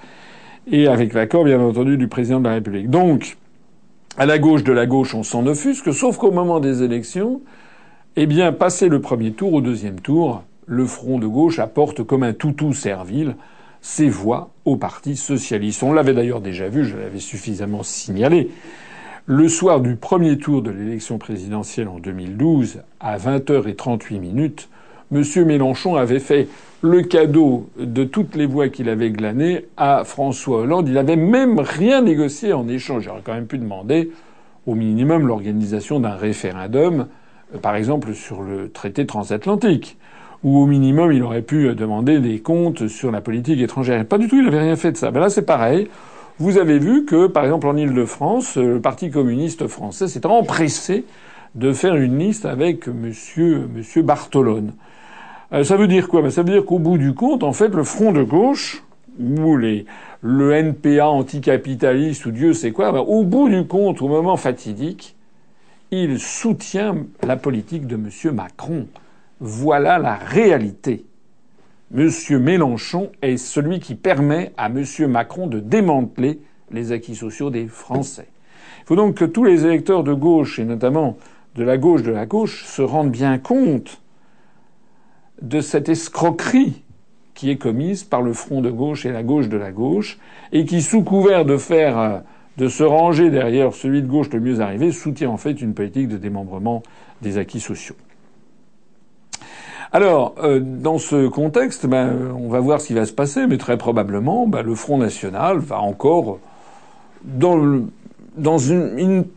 et 0.69 0.87
avec 0.87 1.13
l'accord, 1.13 1.43
bien 1.43 1.59
entendu, 1.59 1.97
du 1.97 2.07
président 2.07 2.39
de 2.39 2.47
la 2.47 2.55
République. 2.55 2.89
Donc, 2.89 3.37
à 4.17 4.25
la 4.25 4.37
gauche 4.37 4.63
de 4.63 4.71
la 4.71 4.85
gauche, 4.85 5.15
on 5.15 5.23
s'en 5.23 5.47
offusque, 5.47 5.93
sauf 5.93 6.17
qu'au 6.17 6.31
moment 6.31 6.59
des 6.59 6.83
élections, 6.83 7.41
eh 8.15 8.25
bien, 8.25 8.51
passé 8.51 8.87
le 8.87 9.01
premier 9.01 9.31
tour, 9.31 9.53
au 9.53 9.61
deuxième 9.61 9.99
tour, 9.99 10.43
le 10.67 10.85
front 10.85 11.17
de 11.17 11.27
gauche 11.27 11.59
apporte 11.59 12.03
comme 12.03 12.23
un 12.23 12.33
toutou 12.33 12.73
servile 12.73 13.35
ses 13.81 14.09
voix 14.09 14.51
au 14.65 14.75
Parti 14.75 15.15
socialiste. 15.15 15.83
On 15.83 15.93
l'avait 15.93 16.13
d'ailleurs 16.13 16.41
déjà 16.41 16.69
vu, 16.69 16.85
je 16.85 16.95
l'avais 16.95 17.19
suffisamment 17.19 17.83
signalé. 17.83 18.49
Le 19.25 19.47
soir 19.47 19.81
du 19.81 19.95
premier 19.95 20.37
tour 20.37 20.61
de 20.61 20.71
l'élection 20.71 21.17
présidentielle 21.17 21.87
en 21.87 21.99
2012, 21.99 22.81
à 22.99 23.17
20h38 23.17 24.19
minutes, 24.19 24.69
M. 25.11 25.23
Mélenchon 25.45 25.95
avait 25.95 26.19
fait 26.19 26.47
le 26.81 27.01
cadeau 27.03 27.69
de 27.77 28.03
toutes 28.03 28.35
les 28.35 28.45
voix 28.45 28.69
qu'il 28.69 28.89
avait 28.89 29.11
glanées 29.11 29.65
à 29.77 30.03
François 30.03 30.61
Hollande. 30.61 30.87
Il 30.87 30.95
n'avait 30.95 31.15
même 31.15 31.59
rien 31.59 32.01
négocié 32.01 32.53
en 32.53 32.67
échange. 32.67 33.03
J'aurais 33.03 33.21
quand 33.23 33.33
même 33.33 33.45
pu 33.45 33.57
demander 33.57 34.11
au 34.65 34.75
minimum 34.75 35.27
l'organisation 35.27 35.99
d'un 35.99 36.15
référendum, 36.15 37.07
par 37.61 37.75
exemple 37.75 38.13
sur 38.13 38.41
le 38.41 38.71
traité 38.71 39.05
transatlantique. 39.05 39.97
Ou 40.43 40.57
au 40.57 40.65
minimum, 40.65 41.11
il 41.11 41.21
aurait 41.21 41.43
pu 41.43 41.73
demander 41.75 42.19
des 42.19 42.39
comptes 42.39 42.87
sur 42.87 43.11
la 43.11 43.21
politique 43.21 43.59
étrangère. 43.59 44.05
Pas 44.05 44.17
du 44.17 44.27
tout, 44.27 44.37
il 44.37 44.45
n'avait 44.45 44.61
rien 44.61 44.75
fait 44.75 44.91
de 44.91 44.97
ça. 44.97 45.11
Ben 45.11 45.19
là, 45.19 45.29
c'est 45.29 45.45
pareil. 45.45 45.87
Vous 46.39 46.57
avez 46.57 46.79
vu 46.79 47.05
que, 47.05 47.27
par 47.27 47.43
exemple, 47.43 47.67
en 47.67 47.77
Ile-de-France, 47.77 48.55
le 48.55 48.81
Parti 48.81 49.11
communiste 49.11 49.67
français 49.67 50.07
s'est 50.07 50.25
empressé 50.25 51.05
de 51.53 51.73
faire 51.73 51.95
une 51.95 52.17
liste 52.17 52.45
avec 52.45 52.87
Monsieur, 52.87 53.67
Monsieur 53.71 54.01
Bartolone. 54.01 54.73
Euh, 55.53 55.63
ça 55.63 55.77
veut 55.77 55.87
dire 55.87 56.07
quoi? 56.07 56.21
Ben, 56.21 56.31
Ça 56.31 56.41
veut 56.41 56.51
dire 56.51 56.65
qu'au 56.65 56.79
bout 56.79 56.97
du 56.97 57.13
compte, 57.13 57.43
en 57.43 57.53
fait, 57.53 57.69
le 57.69 57.83
front 57.83 58.11
de 58.11 58.23
gauche, 58.23 58.83
ou 59.19 59.57
les, 59.57 59.85
le 60.21 60.53
NPA 60.53 61.09
anticapitaliste, 61.09 62.25
ou 62.25 62.31
Dieu 62.31 62.53
sait 62.53 62.71
quoi, 62.71 62.91
ben, 62.91 62.99
au 62.99 63.23
bout 63.23 63.49
du 63.49 63.65
compte, 63.67 64.01
au 64.01 64.07
moment 64.07 64.37
fatidique, 64.37 65.15
il 65.91 66.19
soutient 66.19 66.95
la 67.21 67.35
politique 67.35 67.85
de 67.85 67.97
Monsieur 67.97 68.31
Macron. 68.31 68.87
Voilà 69.43 69.97
la 69.97 70.13
réalité. 70.13 71.03
M. 71.97 72.11
Mélenchon 72.39 73.11
est 73.23 73.37
celui 73.37 73.79
qui 73.79 73.95
permet 73.95 74.53
à 74.55 74.67
M. 74.67 74.85
Macron 75.07 75.47
de 75.47 75.59
démanteler 75.59 76.39
les 76.69 76.91
acquis 76.91 77.15
sociaux 77.15 77.49
des 77.49 77.67
Français. 77.67 78.27
Il 78.81 78.85
faut 78.85 78.95
donc 78.95 79.15
que 79.15 79.25
tous 79.25 79.43
les 79.43 79.65
électeurs 79.65 80.03
de 80.03 80.13
gauche, 80.13 80.59
et 80.59 80.63
notamment 80.63 81.17
de 81.55 81.63
la 81.63 81.79
gauche 81.79 82.03
de 82.03 82.11
la 82.11 82.27
gauche, 82.27 82.65
se 82.65 82.83
rendent 82.83 83.09
bien 83.09 83.39
compte 83.39 84.03
de 85.41 85.59
cette 85.59 85.89
escroquerie 85.89 86.83
qui 87.33 87.49
est 87.49 87.57
commise 87.57 88.03
par 88.03 88.21
le 88.21 88.33
front 88.33 88.61
de 88.61 88.69
gauche 88.69 89.07
et 89.07 89.11
la 89.11 89.23
gauche 89.23 89.49
de 89.49 89.57
la 89.57 89.71
gauche, 89.71 90.19
et 90.51 90.65
qui, 90.65 90.83
sous 90.83 91.01
couvert 91.01 91.45
de 91.45 91.57
faire, 91.57 92.21
de 92.57 92.67
se 92.67 92.83
ranger 92.83 93.31
derrière 93.31 93.73
celui 93.73 94.03
de 94.03 94.07
gauche 94.07 94.29
le 94.29 94.39
mieux 94.39 94.59
arrivé, 94.59 94.91
soutient 94.91 95.31
en 95.31 95.37
fait 95.37 95.63
une 95.63 95.73
politique 95.73 96.09
de 96.09 96.17
démembrement 96.17 96.83
des 97.23 97.39
acquis 97.39 97.59
sociaux. 97.59 97.95
Alors, 99.93 100.35
euh, 100.41 100.61
dans 100.61 100.97
ce 100.99 101.27
contexte, 101.27 101.85
ben, 101.85 102.33
on 102.39 102.47
va 102.47 102.61
voir 102.61 102.79
ce 102.79 102.87
qui 102.87 102.93
va 102.93 103.05
se 103.05 103.11
passer, 103.11 103.45
mais 103.45 103.57
très 103.57 103.77
probablement, 103.77 104.47
ben, 104.47 104.61
le 104.61 104.73
Front 104.73 104.97
National 104.97 105.57
va 105.57 105.81
encore, 105.81 106.39
dans 107.25 107.59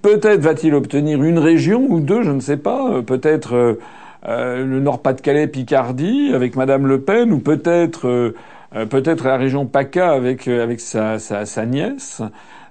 peut-être 0.03 0.41
va-t-il 0.41 0.75
obtenir 0.75 1.25
une 1.25 1.41
région 1.41 1.87
ou 1.89 1.99
deux, 1.99 2.23
je 2.23 2.31
ne 2.31 2.39
sais 2.39 2.57
pas, 2.57 3.03
peut-être 3.03 3.79
le 4.27 4.81
Nord-Pas-de-Calais, 4.81 5.49
Picardie 5.49 6.31
avec 6.33 6.55
Madame 6.55 6.87
Le 6.87 7.01
Pen, 7.01 7.33
ou 7.33 7.41
peut-être 7.41 8.33
peut-être 8.89 9.27
la 9.27 9.37
région 9.37 9.67
PACA 9.67 10.13
avec 10.13 10.49
sa, 10.81 11.67
nièce. 11.67 12.23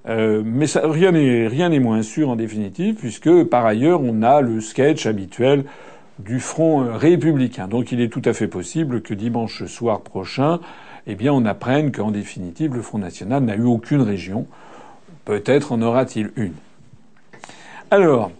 mais 0.07 0.65
rien 0.75 1.11
n'est 1.11 1.47
rien 1.47 1.69
n'est 1.69 1.79
moins 1.79 2.01
sûr 2.01 2.29
en 2.29 2.37
définitive, 2.37 2.95
puisque 2.95 3.43
par 3.43 3.65
ailleurs 3.65 4.01
on 4.01 4.23
a 4.23 4.39
le 4.39 4.61
sketch 4.61 5.05
habituel 5.05 5.65
du 6.19 6.39
front 6.39 6.97
républicain. 6.97 7.67
Donc 7.67 7.91
il 7.91 8.01
est 8.01 8.09
tout 8.09 8.21
à 8.25 8.33
fait 8.33 8.47
possible 8.47 9.01
que 9.01 9.13
dimanche 9.13 9.65
soir 9.65 10.01
prochain, 10.01 10.59
eh 11.07 11.15
bien, 11.15 11.33
on 11.33 11.45
apprenne 11.45 11.91
qu'en 11.91 12.11
définitive, 12.11 12.75
le 12.75 12.81
Front 12.81 12.99
National 12.99 13.43
n'a 13.43 13.55
eu 13.55 13.63
aucune 13.63 14.01
région. 14.01 14.47
Peut-être 15.25 15.71
en 15.71 15.81
aura-t-il 15.81 16.31
une. 16.35 16.53
Alors, 17.91 18.31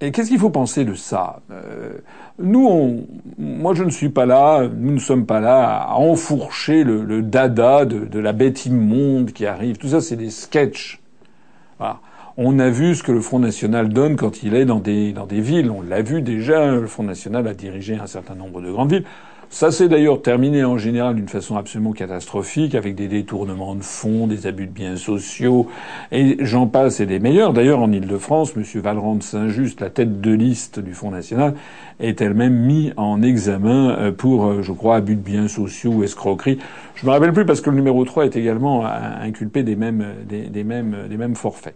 et 0.00 0.10
qu'est-ce 0.10 0.30
qu'il 0.30 0.38
faut 0.38 0.50
penser 0.50 0.84
de 0.84 0.94
ça? 0.94 1.40
Euh, 1.50 1.98
Nous, 2.38 2.66
on, 2.66 3.06
moi, 3.38 3.74
je 3.74 3.84
ne 3.84 3.90
suis 3.90 4.08
pas 4.08 4.26
là, 4.26 4.68
nous 4.68 4.92
ne 4.92 4.98
sommes 4.98 5.26
pas 5.26 5.40
là 5.40 5.82
à 5.82 5.94
enfourcher 5.94 6.82
le, 6.82 7.22
dada 7.22 7.84
de, 7.84 8.18
la 8.18 8.32
bête 8.32 8.66
immonde 8.66 9.32
qui 9.32 9.46
arrive. 9.46 9.76
Tout 9.76 9.88
ça, 9.88 10.00
c'est 10.00 10.16
des 10.16 10.30
sketchs. 10.30 11.00
Voilà. 11.78 12.00
On 12.38 12.58
a 12.58 12.70
vu 12.70 12.94
ce 12.94 13.02
que 13.02 13.12
le 13.12 13.20
Front 13.20 13.40
National 13.40 13.90
donne 13.90 14.16
quand 14.16 14.42
il 14.42 14.54
est 14.54 14.64
dans 14.64 14.80
des, 14.80 15.12
dans 15.12 15.26
des 15.26 15.42
villes. 15.42 15.70
On 15.70 15.82
l'a 15.82 16.00
vu 16.00 16.22
déjà. 16.22 16.74
Le 16.74 16.86
Front 16.86 17.02
National 17.02 17.46
a 17.46 17.52
dirigé 17.52 17.96
un 17.96 18.06
certain 18.06 18.34
nombre 18.34 18.62
de 18.62 18.72
grandes 18.72 18.90
villes. 18.90 19.04
Ça 19.50 19.70
s'est 19.70 19.90
d'ailleurs 19.90 20.22
terminé 20.22 20.64
en 20.64 20.78
général 20.78 21.14
d'une 21.14 21.28
façon 21.28 21.58
absolument 21.58 21.92
catastrophique, 21.92 22.74
avec 22.74 22.94
des 22.94 23.06
détournements 23.06 23.74
de 23.74 23.82
fonds, 23.82 24.26
des 24.26 24.46
abus 24.46 24.66
de 24.66 24.72
biens 24.72 24.96
sociaux, 24.96 25.68
et 26.10 26.38
j'en 26.40 26.66
passe 26.66 27.00
et 27.00 27.06
des 27.06 27.18
meilleurs. 27.18 27.52
D'ailleurs, 27.52 27.80
en 27.80 27.92
Ile-de-France, 27.92 28.54
M. 28.56 28.62
Valrand 28.80 29.16
de 29.16 29.22
Saint-Just, 29.22 29.82
la 29.82 29.90
tête 29.90 30.22
de 30.22 30.32
liste 30.32 30.80
du 30.80 30.94
Front 30.94 31.10
National, 31.10 31.52
est 32.00 32.22
elle-même 32.22 32.54
mis 32.54 32.94
en 32.96 33.20
examen 33.20 33.90
euh, 33.90 34.10
pour, 34.10 34.46
euh, 34.46 34.62
je 34.62 34.72
crois, 34.72 34.96
abus 34.96 35.16
de 35.16 35.20
biens 35.20 35.48
sociaux 35.48 35.92
ou 35.96 36.02
escroquerie. 36.02 36.56
Je 36.94 37.04
me 37.04 37.10
rappelle 37.10 37.34
plus 37.34 37.44
parce 37.44 37.60
que 37.60 37.68
le 37.68 37.76
numéro 37.76 38.06
3 38.06 38.24
est 38.24 38.36
également 38.36 38.86
inculpé 38.86 39.64
des 39.64 39.76
mêmes, 39.76 40.14
des, 40.26 40.64
mêmes, 40.64 40.96
des 41.10 41.18
mêmes 41.18 41.36
forfaits. 41.36 41.74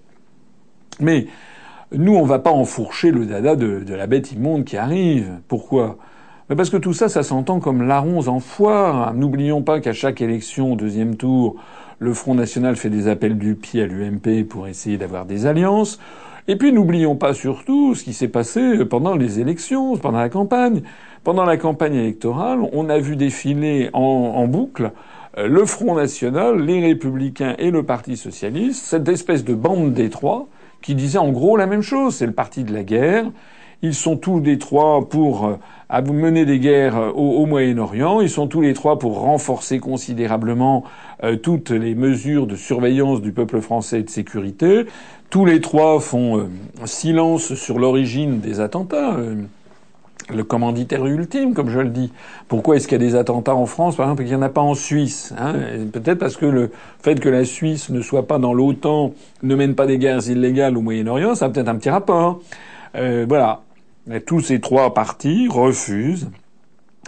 Mais 1.01 1.27
nous, 1.93 2.15
on 2.15 2.25
va 2.25 2.39
pas 2.39 2.51
enfourcher 2.51 3.11
le 3.11 3.27
dada 3.27 3.55
de, 3.57 3.83
la 3.89 4.07
bête 4.07 4.33
immonde 4.33 4.65
qui 4.65 4.77
arrive. 4.77 5.31
Pourquoi? 5.49 5.99
Parce 6.55 6.71
que 6.71 6.77
tout 6.77 6.93
ça, 6.93 7.09
ça 7.09 7.23
s'entend 7.23 7.61
comme 7.61 7.83
larrons 7.87 8.29
en 8.29 8.41
foire. 8.41 9.15
N'oublions 9.15 9.63
pas 9.63 9.81
qu'à 9.81 9.93
chaque 9.93 10.21
élection 10.21 10.77
deuxième 10.77 11.17
tour, 11.17 11.57
le 11.99 12.13
Front 12.13 12.35
National 12.35 12.77
fait 12.77 12.91
des 12.91 13.09
appels 13.09 13.39
du 13.39 13.55
pied 13.55 13.83
à 13.83 13.87
l'UMP 13.87 14.45
pour 14.49 14.69
essayer 14.69 14.97
d'avoir 14.97 15.27
des 15.27 15.47
alliances. 15.47 15.99
Et 16.49 16.57
puis 16.57 16.73
n'oublions 16.73 17.17
pas 17.17 17.35
surtout 17.35 17.97
ce 17.97 18.05
qui 18.05 18.13
s'est 18.13 18.29
passé 18.29 18.85
pendant 18.85 19.17
les 19.17 19.41
élections, 19.41 19.97
pendant 19.97 20.19
la 20.19 20.29
campagne. 20.29 20.83
Pendant 21.25 21.45
la 21.45 21.57
campagne 21.57 21.95
électorale, 21.95 22.61
on 22.73 22.89
a 22.89 22.99
vu 22.99 23.17
défiler 23.17 23.91
en, 23.93 24.47
boucle 24.47 24.93
euh, 25.39 25.49
le 25.49 25.65
Front 25.65 25.97
National, 25.97 26.61
les 26.61 26.81
Républicains 26.81 27.57
et 27.59 27.73
le 27.73 27.83
Parti 27.83 28.17
Socialiste, 28.17 28.87
cette 28.87 29.09
espèce 29.09 29.45
de 29.45 29.55
bande 29.55 29.93
des 29.93 30.09
qui 30.87 30.95
disait 30.95 31.19
en 31.19 31.33
gros 31.33 31.57
la 31.57 31.67
même 31.67 31.83
chose. 31.83 32.15
C'est 32.15 32.27
le 32.27 32.33
parti 32.33 32.63
de 32.63 32.73
la 32.73 32.85
guerre. 32.85 33.25
Ils 33.83 33.93
sont 33.93 34.17
tous 34.17 34.41
les 34.41 34.57
trois 34.57 35.09
pour 35.09 35.47
euh, 35.47 36.03
mener 36.13 36.47
des 36.47 36.61
guerres 36.61 36.97
euh, 36.97 37.11
au, 37.11 37.45
Moyen-Orient. 37.45 38.21
Ils 38.21 38.31
sont 38.31 38.47
tous 38.47 38.61
les 38.61 38.73
trois 38.73 38.97
pour 38.97 39.19
renforcer 39.19 39.81
considérablement 39.81 40.85
euh, 41.25 41.35
toutes 41.35 41.71
les 41.71 41.97
mesures 41.97 42.47
de 42.47 42.55
surveillance 42.55 43.21
du 43.21 43.33
peuple 43.33 43.61
français 43.61 43.99
et 43.99 44.03
de 44.05 44.11
sécurité. 44.11 44.87
Tous 45.29 45.45
les 45.45 45.61
trois 45.61 45.99
font 45.99 46.49
silence 46.85 47.55
sur 47.55 47.81
l'origine 47.81 48.39
des 48.39 48.61
attentats. 48.61 49.17
Le 50.35 50.45
commanditaire 50.45 51.07
ultime, 51.07 51.55
comme 51.55 51.71
je 51.71 51.81
le 51.81 51.89
dis. 51.89 52.13
Pourquoi 52.49 52.77
est-ce 52.77 52.89
qu'il 52.89 53.01
y 53.01 53.05
a 53.05 53.07
des 53.07 53.15
attentats 53.15 53.55
en 53.55 53.67
France, 53.67 53.97
par 53.97 54.07
exemple, 54.07 54.23
et 54.23 54.25
qu'il 54.25 54.35
n'y 54.37 54.43
en 54.43 54.47
a 54.47 54.49
pas 54.49 54.61
en 54.61 54.75
Suisse 54.75 55.33
hein 55.39 55.55
Peut-être 55.93 56.19
parce 56.19 56.37
que 56.37 56.47
le 56.47 56.71
fait 57.01 57.21
que 57.21 57.29
la 57.29 57.45
Suisse 57.45 57.91
ne 57.91 58.01
soit 58.01 58.27
pas 58.27 58.39
dans 58.39 58.53
l'OTAN, 58.53 59.13
ne 59.43 59.55
mène 59.55 59.75
pas 59.75 59.87
des 59.87 59.99
guerres 59.99 60.29
illégales 60.29 60.77
au 60.77 60.81
Moyen-Orient, 60.81 61.35
ça 61.35 61.47
a 61.47 61.49
peut-être 61.49 61.69
un 61.69 61.77
petit 61.77 61.91
rapport. 61.91 62.41
Euh, 62.97 63.25
voilà. 63.29 63.63
Tous 64.25 64.41
ces 64.41 64.61
trois 64.61 64.95
partis 64.95 65.49
refusent 65.49 66.29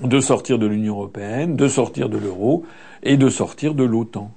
de 0.03 0.21
sortir 0.21 0.59
de 0.59 0.67
l'Union 0.67 0.95
européenne, 0.95 1.57
de 1.57 1.69
sortir 1.69 2.09
de 2.09 2.19
l'euro 2.19 2.65
et 3.03 3.17
de 3.17 3.29
sortir 3.29 3.75
de 3.75 3.85
l'OTAN. 3.85 4.33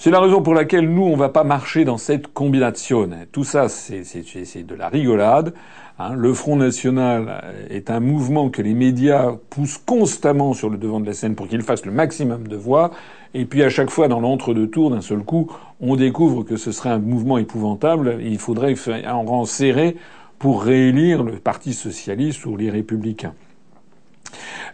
C'est 0.00 0.12
la 0.12 0.20
raison 0.20 0.42
pour 0.42 0.54
laquelle 0.54 0.88
nous, 0.88 1.02
on 1.02 1.16
va 1.16 1.28
pas 1.28 1.42
marcher 1.42 1.84
dans 1.84 1.98
cette 1.98 2.28
combinaison. 2.28 3.10
Tout 3.32 3.42
ça, 3.42 3.68
c'est 3.68 4.62
de 4.62 4.74
la 4.76 4.88
rigolade. 4.88 5.54
Hein. 5.98 6.14
Le 6.14 6.32
Front 6.34 6.54
National 6.54 7.42
est 7.68 7.90
un 7.90 7.98
mouvement 7.98 8.48
que 8.48 8.62
les 8.62 8.74
médias 8.74 9.32
poussent 9.50 9.78
constamment 9.84 10.54
sur 10.54 10.70
le 10.70 10.78
devant 10.78 11.00
de 11.00 11.06
la 11.06 11.14
scène 11.14 11.34
pour 11.34 11.48
qu'il 11.48 11.62
fasse 11.62 11.84
le 11.84 11.90
maximum 11.90 12.46
de 12.46 12.54
voix. 12.54 12.92
Et 13.34 13.44
puis 13.44 13.64
à 13.64 13.70
chaque 13.70 13.90
fois, 13.90 14.06
dans 14.06 14.20
l'entre-deux-tours, 14.20 14.90
d'un 14.92 15.00
seul 15.00 15.24
coup, 15.24 15.50
on 15.80 15.96
découvre 15.96 16.44
que 16.44 16.56
ce 16.56 16.70
serait 16.70 16.90
un 16.90 17.00
mouvement 17.00 17.36
épouvantable. 17.36 18.18
Il 18.22 18.38
faudrait 18.38 18.76
en 19.04 19.24
rang 19.24 19.46
serré 19.46 19.96
pour 20.38 20.62
réélire 20.62 21.24
le 21.24 21.32
Parti 21.32 21.72
socialiste 21.72 22.46
ou 22.46 22.56
les 22.56 22.70
républicains. 22.70 23.34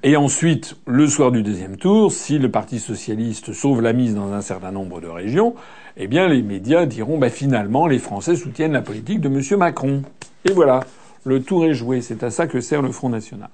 Et 0.03 0.17
ensuite, 0.17 0.77
le 0.87 1.07
soir 1.07 1.33
du 1.33 1.43
deuxième 1.43 1.77
tour, 1.77 2.13
si 2.13 2.39
le 2.39 2.51
Parti 2.51 2.79
socialiste 2.79 3.53
sauve 3.53 3.81
la 3.81 3.93
mise 3.93 4.15
dans 4.15 4.33
un 4.33 4.43
certain 4.43 4.71
nombre 4.71 5.01
de 5.01 5.07
régions, 5.07 5.55
eh 5.97 6.09
bien 6.09 6.29
les 6.29 6.43
médias 6.43 6.87
diront 6.87 7.19
bah, 7.19 7.31
finalement 7.31 7.87
les 7.87 7.99
Français 7.99 8.37
soutiennent 8.37 8.73
la 8.73 8.83
politique 8.83 9.21
de 9.21 9.29
M. 9.29 9.59
Macron. 9.59 10.03
Et 10.45 10.53
voilà, 10.53 10.81
le 11.25 11.43
tour 11.43 11.65
est 11.65 11.75
joué. 11.75 12.03
C'est 12.03 12.23
à 12.23 12.31
ça 12.31 12.47
que 12.47 12.61
sert 12.61 12.83
le 12.83 12.93
Front 12.93 13.09
National. 13.09 13.49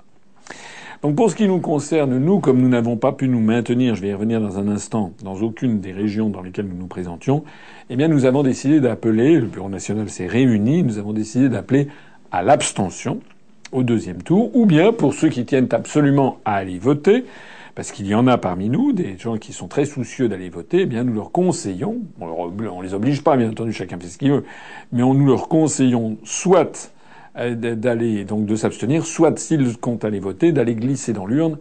Donc 1.03 1.17
pour 1.17 1.31
ce 1.31 1.37
qui 1.37 1.49
nous 1.49 1.61
concerne, 1.61 2.19
nous, 2.19 2.41
comme 2.41 2.61
nous 2.61 2.69
n'avons 2.69 2.97
pas 2.97 3.13
pu 3.13 3.27
nous 3.29 3.41
maintenir, 3.41 3.95
je 3.95 4.03
vais 4.03 4.09
y 4.09 4.13
revenir 4.13 4.41
dans 4.41 4.59
un 4.59 4.69
instant, 4.69 5.13
dans 5.23 5.37
aucune 5.37 5.81
des 5.81 5.93
régions 5.93 6.29
dans 6.29 6.43
lesquelles 6.43 6.67
nous 6.67 6.77
nous 6.77 6.89
présentions, 6.89 7.43
eh 7.89 7.97
bien 7.97 8.09
nous 8.09 8.27
avons 8.27 8.43
décidé 8.43 8.81
d'appeler, 8.81 9.41
le 9.41 9.47
Bureau 9.47 9.71
national 9.71 10.11
s'est 10.11 10.27
réuni, 10.27 10.83
nous 10.83 10.99
avons 10.99 11.15
décidé 11.15 11.49
d'appeler 11.49 11.89
à 12.33 12.43
l'abstention 12.43 13.21
au 13.73 13.83
deuxième 13.83 14.23
tour, 14.23 14.55
ou 14.55 14.67
bien 14.67 14.93
pour 14.93 15.15
ceux 15.15 15.29
qui 15.29 15.45
tiennent 15.45 15.69
absolument 15.71 16.39
à 16.45 16.57
aller 16.57 16.79
voter, 16.79 17.25
parce 17.75 17.93
qu'il 17.93 18.07
y 18.07 18.15
en 18.15 18.27
a 18.27 18.37
parmi 18.37 18.69
nous 18.69 18.93
des 18.93 19.17
gens 19.17 19.39
qui 19.39 19.53
sont 19.53 19.69
très 19.69 19.85
soucieux 19.85 20.29
d'aller 20.29 20.51
voter, 20.51 20.83
eh 20.83 20.87
bien 20.87 21.05
nous 21.05 21.15
leur 21.15 21.33
conseillons, 21.33 21.99
on, 22.21 22.27
leur, 22.27 22.83
les 22.83 22.95
oblige 22.95 23.23
pas 23.23 23.37
bien 23.37 23.51
entendu, 23.51 23.73
chacun 23.73 23.99
fait 23.99 24.09
ce 24.09 24.19
qu'il 24.19 24.33
veut, 24.33 24.45
mais 24.93 25.03
on 25.03 25.15
nous 25.15 25.27
leur 25.27 25.49
conseillons 25.49 26.19
soit 26.25 26.93
euh, 27.39 27.55
d'aller 27.55 28.25
donc 28.25 28.47
de 28.47 28.57
s'abstenir, 28.57 29.07
soit 29.07 29.39
s'ils 29.39 29.79
comptent 29.79 30.05
aller 30.05 30.21
voter, 30.21 30.53
d'aller 30.53 30.75
glisser 30.75 31.13
dans 31.13 31.27
l'urne 31.27 31.59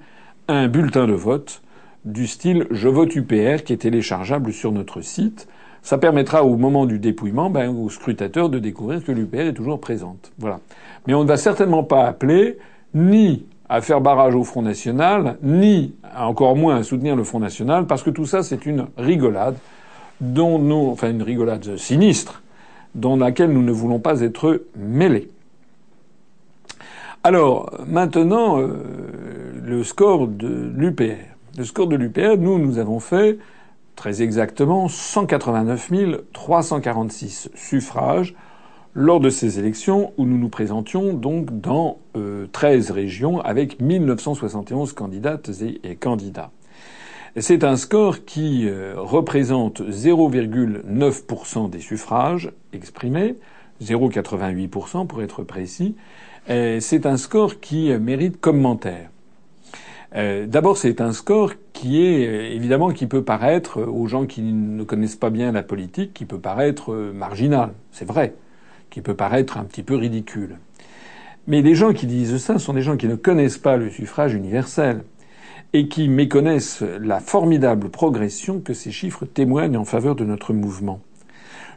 un 0.48 0.68
bulletin 0.68 1.06
de 1.06 1.14
vote 1.14 1.62
du 2.06 2.28
style 2.28 2.66
je 2.72 2.88
vote 2.88 3.16
UPR 3.16 3.64
qui 3.64 3.74
est 3.74 3.82
téléchargeable 3.82 4.52
sur 4.52 4.72
notre 4.72 5.02
site. 5.02 5.48
Ça 5.82 5.98
permettra 5.98 6.44
au 6.44 6.58
moment 6.58 6.86
du 6.86 7.00
dépouillement 7.00 7.50
ben, 7.50 7.76
aux 7.76 7.90
scrutateurs 7.90 8.50
de 8.50 8.60
découvrir 8.60 9.04
que 9.04 9.12
l'UPR 9.12 9.40
est 9.40 9.54
toujours 9.54 9.80
présente. 9.80 10.32
Voilà. 10.38 10.60
Mais 11.08 11.14
on 11.14 11.24
ne 11.24 11.28
va 11.28 11.38
certainement 11.38 11.84
pas 11.84 12.06
appeler 12.06 12.58
ni 12.94 13.46
à 13.70 13.82
faire 13.82 14.02
barrage 14.02 14.36
au 14.36 14.44
Front 14.44 14.64
National, 14.64 15.38
ni 15.44 15.94
encore 16.18 16.56
moins 16.56 16.78
à 16.78 16.84
soutenir 16.84 17.16
le 17.16 17.24
Front 17.24 17.40
National, 17.40 17.86
parce 17.86 18.02
que 18.04 18.10
tout 18.10 18.26
ça 18.26 18.42
c'est 18.42 18.66
une 18.66 18.88
rigolade 18.98 19.56
dont 20.22 20.60
nous, 20.60 20.90
enfin 20.92 21.12
une 21.12 21.22
rigolade 21.22 21.78
sinistre, 21.78 22.42
dans 22.96 23.16
laquelle 23.16 23.52
nous 23.52 23.62
ne 23.62 23.72
voulons 23.72 24.00
pas 24.00 24.22
être 24.22 24.64
mêlés. 24.76 25.30
Alors, 27.24 27.72
maintenant, 27.86 28.60
euh, 28.60 28.78
le 29.62 29.84
score 29.84 30.28
de 30.28 30.72
l'UPR. 30.74 31.18
Le 31.58 31.64
score 31.64 31.88
de 31.88 31.96
l'UPR, 31.96 32.38
nous, 32.38 32.58
nous 32.58 32.80
avons 32.80 33.00
fait 33.00 33.38
très 34.00 34.22
exactement 34.22 34.88
189 34.88 35.92
346 36.32 37.50
suffrages 37.54 38.34
lors 38.94 39.20
de 39.20 39.30
ces 39.30 39.60
élections 39.60 40.14
où 40.16 40.26
nous 40.26 40.38
nous 40.38 40.48
présentions 40.48 41.12
donc 41.12 41.60
dans 41.60 41.98
13 42.54 42.92
euh, 42.92 42.94
régions 42.94 43.42
avec 43.42 43.82
1971 43.82 44.94
candidates 44.94 45.52
et, 45.84 45.98
candidats. 45.98 46.52
C'est 47.36 47.66
un 47.66 47.76
score 47.76 48.24
qui 48.24 48.70
euh, 48.70 48.94
représente 48.96 49.82
0,9% 49.82 51.70
des 51.70 51.82
suffrages 51.82 52.54
exprimés, 52.72 53.36
0,88% 53.84 55.08
pour 55.08 55.22
être 55.22 55.44
précis, 55.44 55.98
c'est 56.48 57.06
un 57.06 57.18
score 57.18 57.60
qui 57.60 57.92
mérite 57.98 58.40
commentaire. 58.40 59.10
Euh, 60.16 60.48
d'abord, 60.48 60.78
c'est 60.78 61.02
un 61.02 61.12
score 61.12 61.54
qui 61.74 62.04
est 62.04 62.28
euh, 62.28 62.56
évidemment 62.56 62.90
qui 62.90 63.06
peut 63.06 63.24
paraître 63.24 63.82
aux 63.82 64.08
gens 64.08 64.26
qui 64.26 64.42
ne 64.42 64.84
connaissent 64.84 65.16
pas 65.16 65.30
bien 65.30 65.52
la 65.52 65.62
politique, 65.62 66.14
qui 66.14 66.26
peut 66.26 66.40
paraître 66.40 66.94
euh, 66.94 67.14
marginal, 67.14 67.74
c'est 67.92 68.08
vrai, 68.08 68.34
qui 68.90 69.02
peut 69.02 69.14
paraître 69.14 69.58
un 69.58 69.66
petit 69.66 69.84
peu 69.84 69.96
ridicule. 69.96 70.58
Mais 71.48 71.62
les 71.62 71.76
gens 71.76 71.94
qui 71.94 72.08
disent 72.08 72.38
ça 72.38 72.58
sont 72.58 72.74
des 72.74 72.82
gens 72.82 72.98
qui 72.98 73.08
ne 73.08 73.16
connaissent 73.16 73.60
pas 73.60 73.78
le 73.78 73.90
suffrage 73.90 74.34
universel 74.34 75.04
et 75.74 75.88
qui 75.88 76.10
méconnaissent 76.10 76.84
la 77.00 77.20
formidable 77.20 77.90
progression 77.90 78.60
que 78.60 78.74
ces 78.74 78.92
chiffres 78.92 79.26
témoignent 79.26 79.78
en 79.78 79.86
faveur 79.86 80.16
de 80.16 80.26
notre 80.26 80.54
mouvement. 80.54 81.02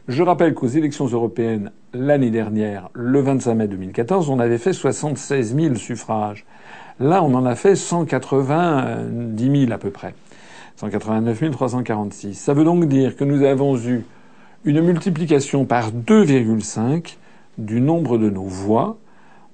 Je 0.07 0.23
rappelle 0.23 0.53
qu'aux 0.55 0.67
élections 0.67 1.05
européennes 1.05 1.71
l'année 1.93 2.31
dernière, 2.31 2.89
le 2.93 3.21
25 3.21 3.53
mai 3.53 3.67
2014, 3.67 4.29
on 4.29 4.39
avait 4.39 4.57
fait 4.57 4.73
76 4.73 5.55
000 5.55 5.75
suffrages. 5.75 6.45
Là, 6.99 7.23
on 7.23 7.33
en 7.33 7.45
a 7.45 7.55
fait 7.55 7.75
190 7.75 9.61
000 9.65 9.71
à 9.71 9.77
peu 9.77 9.89
près. 9.89 10.13
189 10.77 11.51
346. 11.51 12.35
Ça 12.35 12.53
veut 12.53 12.63
donc 12.63 12.85
dire 12.85 13.15
que 13.15 13.23
nous 13.23 13.43
avons 13.43 13.77
eu 13.77 14.05
une 14.65 14.81
multiplication 14.81 15.65
par 15.65 15.91
2,5 15.91 17.17
du 17.57 17.81
nombre 17.81 18.17
de 18.17 18.29
nos 18.29 18.43
voix 18.43 18.97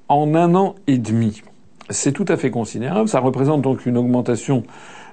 en 0.08 0.34
un 0.36 0.56
an 0.56 0.76
et 0.88 0.98
demi. 0.98 1.42
C'est 1.90 2.12
tout 2.12 2.26
à 2.28 2.38
fait 2.38 2.52
considérable. 2.52 3.10
Ça 3.10 3.20
représente 3.20 3.62
donc 3.62 3.86
une 3.86 3.98
augmentation 3.98 4.64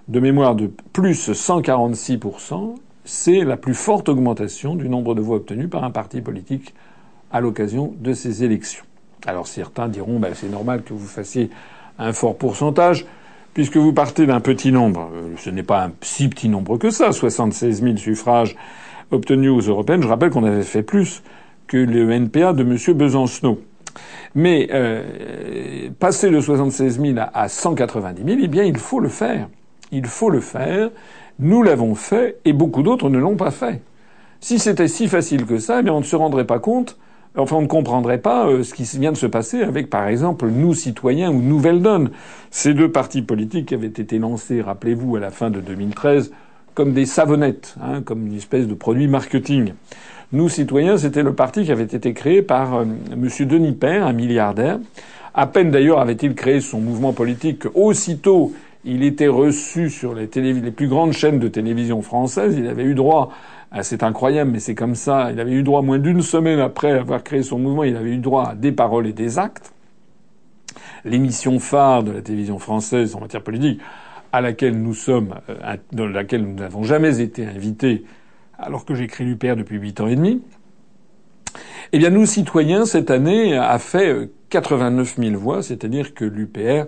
de 0.09 0.21
mémoire 0.21 0.55
de 0.55 0.71
plus 0.93 1.31
146%. 1.31 2.75
C'est 3.05 3.45
la 3.45 3.57
plus 3.57 3.75
forte 3.75 4.09
augmentation 4.09 4.75
du 4.75 4.89
nombre 4.89 5.15
de 5.15 5.21
voix 5.21 5.37
obtenues 5.37 5.69
par 5.69 5.85
un 5.85 5.91
parti 5.91 6.21
politique 6.21 6.75
à 7.33 7.41
l'occasion 7.41 7.95
de 7.99 8.13
ces 8.13 8.45
élections. 8.45 8.85
Alors 9.27 9.47
certains 9.47 9.89
diront 9.89 10.19
ben, 10.19 10.33
c'est 10.35 10.49
normal 10.49 10.83
que 10.83 10.93
vous 10.93 11.07
fassiez 11.07 11.51
un 11.99 12.13
fort 12.13 12.37
pourcentage 12.37 13.07
puisque 13.55 13.79
vous 13.79 13.95
partez 13.95 14.27
d'un 14.27 14.41
petit 14.41 14.71
nombre. 14.71 15.09
Euh, 15.15 15.35
ce 15.39 15.49
n'est 15.49 15.63
pas 15.63 15.87
un 15.87 15.93
si 16.03 16.29
petit 16.29 16.51
nombre 16.51 16.77
que 16.77 16.91
ça, 16.91 17.13
76 17.13 17.83
000 17.83 17.97
suffrages 17.97 18.55
obtenus 19.11 19.51
aux 19.51 19.61
européennes. 19.61 20.03
Je 20.03 20.09
rappelle 20.09 20.29
qu'on 20.29 20.45
avait 20.45 20.63
fait 20.63 20.83
plus 20.83 21.23
que 21.67 21.79
le 21.79 22.11
NPA 22.13 22.53
de 22.53 22.63
M. 22.63 22.77
Besancenot. 22.95 23.59
Mais 24.35 24.69
euh, 24.73 25.89
passer 25.99 26.31
de 26.31 26.39
76 26.39 27.01
000 27.01 27.19
à 27.33 27.49
190 27.49 28.25
000, 28.25 28.39
eh 28.43 28.49
bien, 28.49 28.65
il 28.65 28.77
faut 28.77 29.01
le 29.01 29.09
faire. 29.09 29.49
Il 29.91 30.05
faut 30.05 30.29
le 30.29 30.41
faire. 30.41 30.91
Nous 31.39 31.63
l'avons 31.63 31.95
fait 31.95 32.39
et 32.45 32.53
beaucoup 32.53 32.83
d'autres 32.83 33.09
ne 33.09 33.19
l'ont 33.19 33.37
pas 33.37 33.51
fait. 33.51 33.81
Si 34.41 34.59
c'était 34.59 34.89
si 34.89 35.09
facile 35.09 35.47
que 35.47 35.59
ça, 35.59 35.81
eh 35.81 35.83
bien, 35.83 35.95
on 35.95 36.01
ne 36.01 36.05
se 36.05 36.17
rendrait 36.17 36.47
pas 36.47 36.59
compte, 36.59 36.99
enfin, 37.37 37.57
on 37.57 37.63
ne 37.63 37.67
comprendrait 37.67 38.19
pas 38.19 38.47
euh, 38.47 38.63
ce 38.63 38.75
qui 38.75 38.85
vient 38.99 39.13
de 39.13 39.17
se 39.17 39.27
passer 39.27 39.63
avec, 39.63 39.91
par 39.91 40.09
exemple, 40.09 40.49
nous 40.49 40.75
citoyens 40.75 41.31
ou 41.31 41.41
Nouvelle 41.41 41.83
Donne. 41.83 42.11
Ces 42.51 42.75
deux 42.75 42.91
partis 42.91 43.23
politiques 43.23 43.73
avaient 43.73 43.87
été 43.87 44.19
lancés, 44.19 44.61
rappelez-vous, 44.63 45.17
à 45.17 45.21
la 45.21 45.31
fin 45.31 45.51
de 45.51 45.61
2013, 45.61 46.33
comme 46.75 46.93
des 46.93 47.07
savonnettes, 47.07 47.75
hein, 47.83 48.03
comme 48.03 48.27
une 48.27 48.37
espèce 48.37 48.67
de 48.67 48.75
produit 48.75 49.09
marketing. 49.09 49.73
Nous, 50.33 50.49
citoyens, 50.49 50.99
c'était 50.99 51.23
le 51.23 51.35
parti 51.35 51.65
qui 51.65 51.73
avait 51.73 51.85
été 51.85 52.13
créé 52.13 52.43
par 52.43 52.75
euh, 52.75 52.85
M. 53.13 53.47
Denis 53.47 53.73
Père, 53.73 54.07
un 54.07 54.13
milliardaire. 54.13 54.79
À 55.35 55.47
peine 55.47 55.71
d'ailleurs 55.71 56.01
avait-il 56.01 56.35
créé 56.35 56.61
son 56.61 56.81
mouvement 56.81 57.13
politique 57.13 57.65
aussitôt 57.75 58.53
il 58.87 59.03
était 59.03 59.27
reçu 59.27 59.91
sur 59.91 60.15
les, 60.15 60.29
les, 60.33 60.71
plus 60.71 60.87
grandes 60.87 61.13
chaînes 61.13 61.41
de 61.41 61.49
télévision 61.49 62.03
françaises. 62.03 62.55
Il 62.57 62.69
avait 62.69 62.85
eu 62.85 62.95
droit, 62.95 63.33
à, 63.71 63.83
c'est 63.83 64.03
incroyable, 64.03 64.51
mais 64.53 64.61
c'est 64.61 64.75
comme 64.75 64.95
ça, 64.95 65.31
il 65.33 65.41
avait 65.41 65.53
eu 65.53 65.63
droit 65.63 65.83
moins 65.83 65.99
d'une 65.99 66.23
semaine 66.23 66.61
après 66.61 66.93
avoir 66.93 67.23
créé 67.23 67.43
son 67.43 67.59
mouvement, 67.59 67.85
il 67.85 67.97
avait 67.97 68.11
eu 68.11 68.19
droit 68.19 68.51
à 68.51 68.55
des 68.55 68.73
paroles 68.73 69.07
et 69.07 69.13
des 69.13 69.39
actes. 69.39 69.73
L'émission 71.05 71.59
phare 71.59 72.03
de 72.03 72.13
la 72.13 72.23
télévision 72.23 72.59
française 72.59 73.15
en 73.15 73.21
matière 73.21 73.43
politique, 73.43 73.81
à 74.33 74.41
laquelle 74.41 74.81
nous 74.81 74.95
sommes, 74.95 75.35
euh, 75.49 75.77
dans 75.93 76.07
laquelle 76.07 76.43
nous 76.43 76.55
n'avons 76.55 76.83
jamais 76.83 77.21
été 77.21 77.47
invités, 77.47 78.05
alors 78.59 78.85
que 78.85 78.95
j'écris 78.95 79.25
l'UPR 79.25 79.57
depuis 79.57 79.79
huit 79.79 80.01
ans 80.01 80.07
et 80.07 80.17
demi. 80.17 80.43
Eh 81.93 81.99
bien, 81.99 82.11
nous, 82.11 82.27
citoyens, 82.27 82.85
cette 82.85 83.11
année, 83.11 83.57
a 83.57 83.79
fait 83.79 84.31
89 84.51 85.19
euh, 85.19 85.23
000 85.31 85.41
voix, 85.41 85.63
c'est-à-dire 85.63 86.15
que 86.15 86.25
l'UPR 86.25 86.87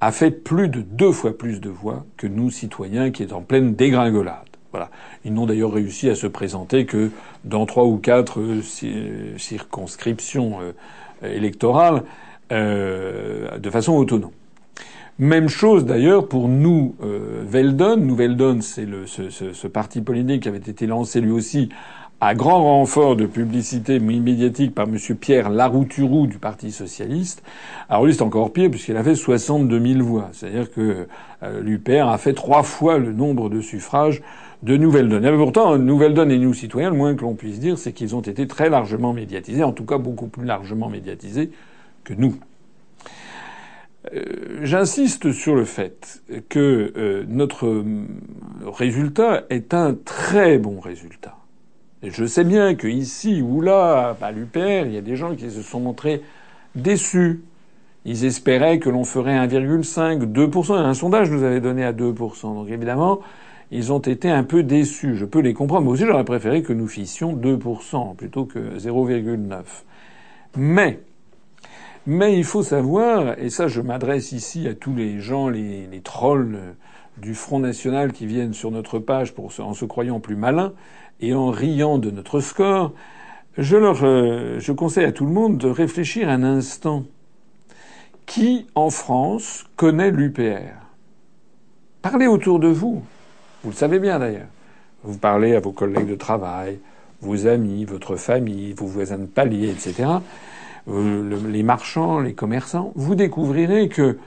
a 0.00 0.12
fait 0.12 0.30
plus 0.30 0.68
de 0.68 0.82
deux 0.82 1.12
fois 1.12 1.36
plus 1.36 1.60
de 1.60 1.70
voix 1.70 2.04
que 2.16 2.26
nous, 2.26 2.50
citoyens, 2.50 3.10
qui 3.10 3.22
est 3.22 3.32
en 3.32 3.42
pleine 3.42 3.74
dégringolade. 3.74 4.53
Voilà. 4.74 4.90
Ils 5.24 5.32
n'ont 5.32 5.46
d'ailleurs 5.46 5.72
réussi 5.72 6.10
à 6.10 6.16
se 6.16 6.26
présenter 6.26 6.84
que 6.84 7.12
dans 7.44 7.64
trois 7.64 7.84
ou 7.84 7.96
quatre 7.96 8.40
euh, 8.40 8.60
euh, 8.82 9.38
circonscriptions 9.38 10.58
euh, 10.60 11.32
électorales 11.32 12.02
de 12.50 13.70
façon 13.70 13.92
autonome. 13.92 14.32
Même 15.20 15.48
chose 15.48 15.84
d'ailleurs 15.84 16.28
pour 16.28 16.48
nous, 16.48 16.94
Veldon. 17.00 17.96
Nous, 17.96 18.14
Veldon, 18.14 18.60
c'est 18.60 18.86
ce, 19.06 19.30
ce, 19.30 19.66
parti 19.66 20.02
politique 20.02 20.42
qui 20.42 20.48
avait 20.48 20.58
été 20.58 20.86
lancé 20.86 21.20
lui 21.20 21.30
aussi 21.32 21.70
à 22.20 22.34
grand 22.34 22.62
renfort 22.62 23.16
de 23.16 23.26
publicité 23.26 23.98
médiatique 23.98 24.74
par 24.74 24.86
M. 24.86 24.96
Pierre 25.20 25.50
Larouturou 25.50 26.26
du 26.26 26.38
Parti 26.38 26.72
socialiste. 26.72 27.42
Alors 27.90 28.06
lui, 28.06 28.14
c'est 28.14 28.22
encore 28.22 28.50
pire 28.50 28.70
puisqu'il 28.70 28.96
a 28.96 29.04
fait 29.04 29.14
62 29.14 29.94
000 29.94 30.02
voix. 30.02 30.30
C'est-à-dire 30.32 30.72
que 30.72 31.06
euh, 31.42 31.60
l'UPR 31.60 32.08
a 32.08 32.16
fait 32.16 32.32
trois 32.32 32.62
fois 32.62 32.96
le 32.96 33.12
nombre 33.12 33.50
de 33.50 33.60
suffrages 33.60 34.22
de 34.64 34.76
Nouvelle-Donne. 34.76 35.24
Et 35.24 35.30
pourtant, 35.36 35.78
Nouvelle-Donne 35.78 36.32
et 36.32 36.38
nous, 36.38 36.54
citoyens, 36.54 36.90
le 36.90 36.96
moins 36.96 37.14
que 37.14 37.22
l'on 37.22 37.34
puisse 37.34 37.60
dire, 37.60 37.78
c'est 37.78 37.92
qu'ils 37.92 38.16
ont 38.16 38.20
été 38.20 38.48
très 38.48 38.68
largement 38.68 39.12
médiatisés, 39.12 39.62
en 39.62 39.72
tout 39.72 39.84
cas 39.84 39.98
beaucoup 39.98 40.26
plus 40.26 40.44
largement 40.44 40.88
médiatisés 40.88 41.50
que 42.02 42.14
nous. 42.14 42.34
Euh, 44.12 44.60
j'insiste 44.62 45.30
sur 45.30 45.54
le 45.54 45.64
fait 45.64 46.22
que 46.48 46.92
euh, 46.96 47.24
notre 47.28 47.84
résultat 48.66 49.44
est 49.48 49.72
un 49.72 49.94
très 49.94 50.58
bon 50.58 50.80
résultat 50.80 51.36
je 52.10 52.26
sais 52.26 52.44
bien 52.44 52.74
que 52.74 52.86
ici 52.86 53.42
ou 53.42 53.60
là, 53.60 54.16
à 54.20 54.32
l'UPR, 54.32 54.86
il 54.86 54.92
y 54.92 54.98
a 54.98 55.02
des 55.02 55.16
gens 55.16 55.34
qui 55.34 55.50
se 55.50 55.62
sont 55.62 55.80
montrés 55.80 56.22
déçus. 56.74 57.42
Ils 58.04 58.24
espéraient 58.24 58.78
que 58.78 58.90
l'on 58.90 59.04
ferait 59.04 59.34
1,5, 59.34 60.30
2%. 60.30 60.74
Un 60.74 60.94
sondage 60.94 61.30
nous 61.30 61.42
avait 61.42 61.60
donné 61.60 61.84
à 61.84 61.92
2%. 61.92 62.42
Donc 62.42 62.68
évidemment, 62.68 63.20
ils 63.74 63.92
ont 63.92 63.98
été 63.98 64.30
un 64.30 64.44
peu 64.44 64.62
déçus. 64.62 65.16
Je 65.16 65.24
peux 65.24 65.40
les 65.40 65.52
comprendre. 65.52 65.82
Moi 65.82 65.94
aussi, 65.94 66.06
j'aurais 66.06 66.24
préféré 66.24 66.62
que 66.62 66.72
nous 66.72 66.86
fissions 66.86 67.34
2% 67.34 68.14
plutôt 68.14 68.44
que 68.44 68.78
0,9. 68.78 69.62
Mais, 70.56 71.00
mais 72.06 72.38
il 72.38 72.44
faut 72.44 72.62
savoir, 72.62 73.36
et 73.36 73.50
ça 73.50 73.66
je 73.66 73.80
m'adresse 73.80 74.30
ici 74.30 74.68
à 74.68 74.74
tous 74.74 74.94
les 74.94 75.18
gens, 75.18 75.48
les, 75.48 76.00
trolls 76.04 76.76
du 77.18 77.34
Front 77.34 77.58
National 77.58 78.12
qui 78.12 78.26
viennent 78.26 78.54
sur 78.54 78.70
notre 78.70 79.00
page 79.00 79.34
pour, 79.34 79.50
en 79.58 79.74
se 79.74 79.84
croyant 79.84 80.20
plus 80.20 80.36
malins, 80.36 80.72
et 81.20 81.34
en 81.34 81.50
riant 81.50 81.98
de 81.98 82.12
notre 82.12 82.38
score, 82.38 82.92
je 83.58 83.76
leur, 83.76 84.04
euh, 84.04 84.60
je 84.60 84.70
conseille 84.70 85.04
à 85.04 85.12
tout 85.12 85.26
le 85.26 85.32
monde 85.32 85.58
de 85.58 85.68
réfléchir 85.68 86.28
un 86.28 86.44
instant. 86.44 87.04
Qui, 88.26 88.66
en 88.76 88.90
France, 88.90 89.64
connaît 89.74 90.12
l'UPR? 90.12 90.78
Parlez 92.02 92.28
autour 92.28 92.60
de 92.60 92.68
vous. 92.68 93.02
Vous 93.64 93.70
le 93.70 93.76
savez 93.76 93.98
bien 93.98 94.18
d'ailleurs. 94.18 94.46
Vous 95.02 95.18
parlez 95.18 95.54
à 95.54 95.60
vos 95.60 95.72
collègues 95.72 96.08
de 96.08 96.14
travail, 96.14 96.78
vos 97.20 97.46
amis, 97.46 97.84
votre 97.84 98.16
famille, 98.16 98.72
vos 98.72 98.86
voisins 98.86 99.18
de 99.18 99.26
palier, 99.26 99.70
etc. 99.70 100.08
Euh, 100.88 101.38
les 101.48 101.62
marchands, 101.62 102.20
les 102.20 102.34
commerçants. 102.34 102.92
Vous 102.94 103.14
découvrirez 103.14 103.88
que 103.88 104.18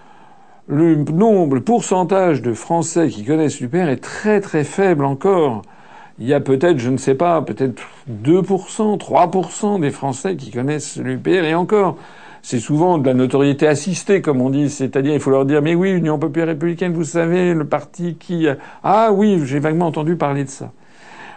le 0.68 0.96
nombre, 0.96 1.56
le 1.56 1.62
pourcentage 1.62 2.42
de 2.42 2.54
Français 2.54 3.08
qui 3.08 3.24
connaissent 3.24 3.62
l'UPR 3.62 3.90
est 3.90 4.04
très 4.04 4.42
très 4.42 4.64
faible 4.64 5.06
encore 5.06 5.62
il 6.20 6.28
y 6.28 6.34
a 6.34 6.40
peut-être, 6.40 6.80
je 6.80 6.90
ne 6.90 6.98
sais 6.98 7.16
pas, 7.16 7.42
peut-être 7.42 7.84
2%, 8.10 8.98
3% 8.98 9.80
des 9.80 9.92
Français 9.92 10.36
qui 10.36 10.52
connaissent 10.52 10.98
l'UPR 10.98 11.46
et 11.46 11.54
encore. 11.54 11.98
C'est 12.50 12.62
souvent 12.62 12.98
de 12.98 13.06
la 13.06 13.14
notoriété 13.14 13.68
assistée, 13.68 14.22
comme 14.22 14.40
on 14.40 14.50
dit. 14.50 14.70
C'est-à-dire, 14.70 15.14
il 15.14 15.20
faut 15.20 15.32
leur 15.32 15.44
dire, 15.44 15.62
mais 15.62 15.76
oui, 15.76 15.90
Union 15.90 16.18
populaire 16.18 16.48
républicaine, 16.48 16.94
vous 16.94 17.04
savez, 17.04 17.54
le 17.54 17.68
parti 17.68 18.16
qui... 18.16 18.48
Ah 18.86 19.12
oui, 19.12 19.42
j'ai 19.44 19.60
vaguement 19.60 19.88
entendu 19.88 20.16
parler 20.16 20.46
de 20.46 20.50
ça. 20.50 20.72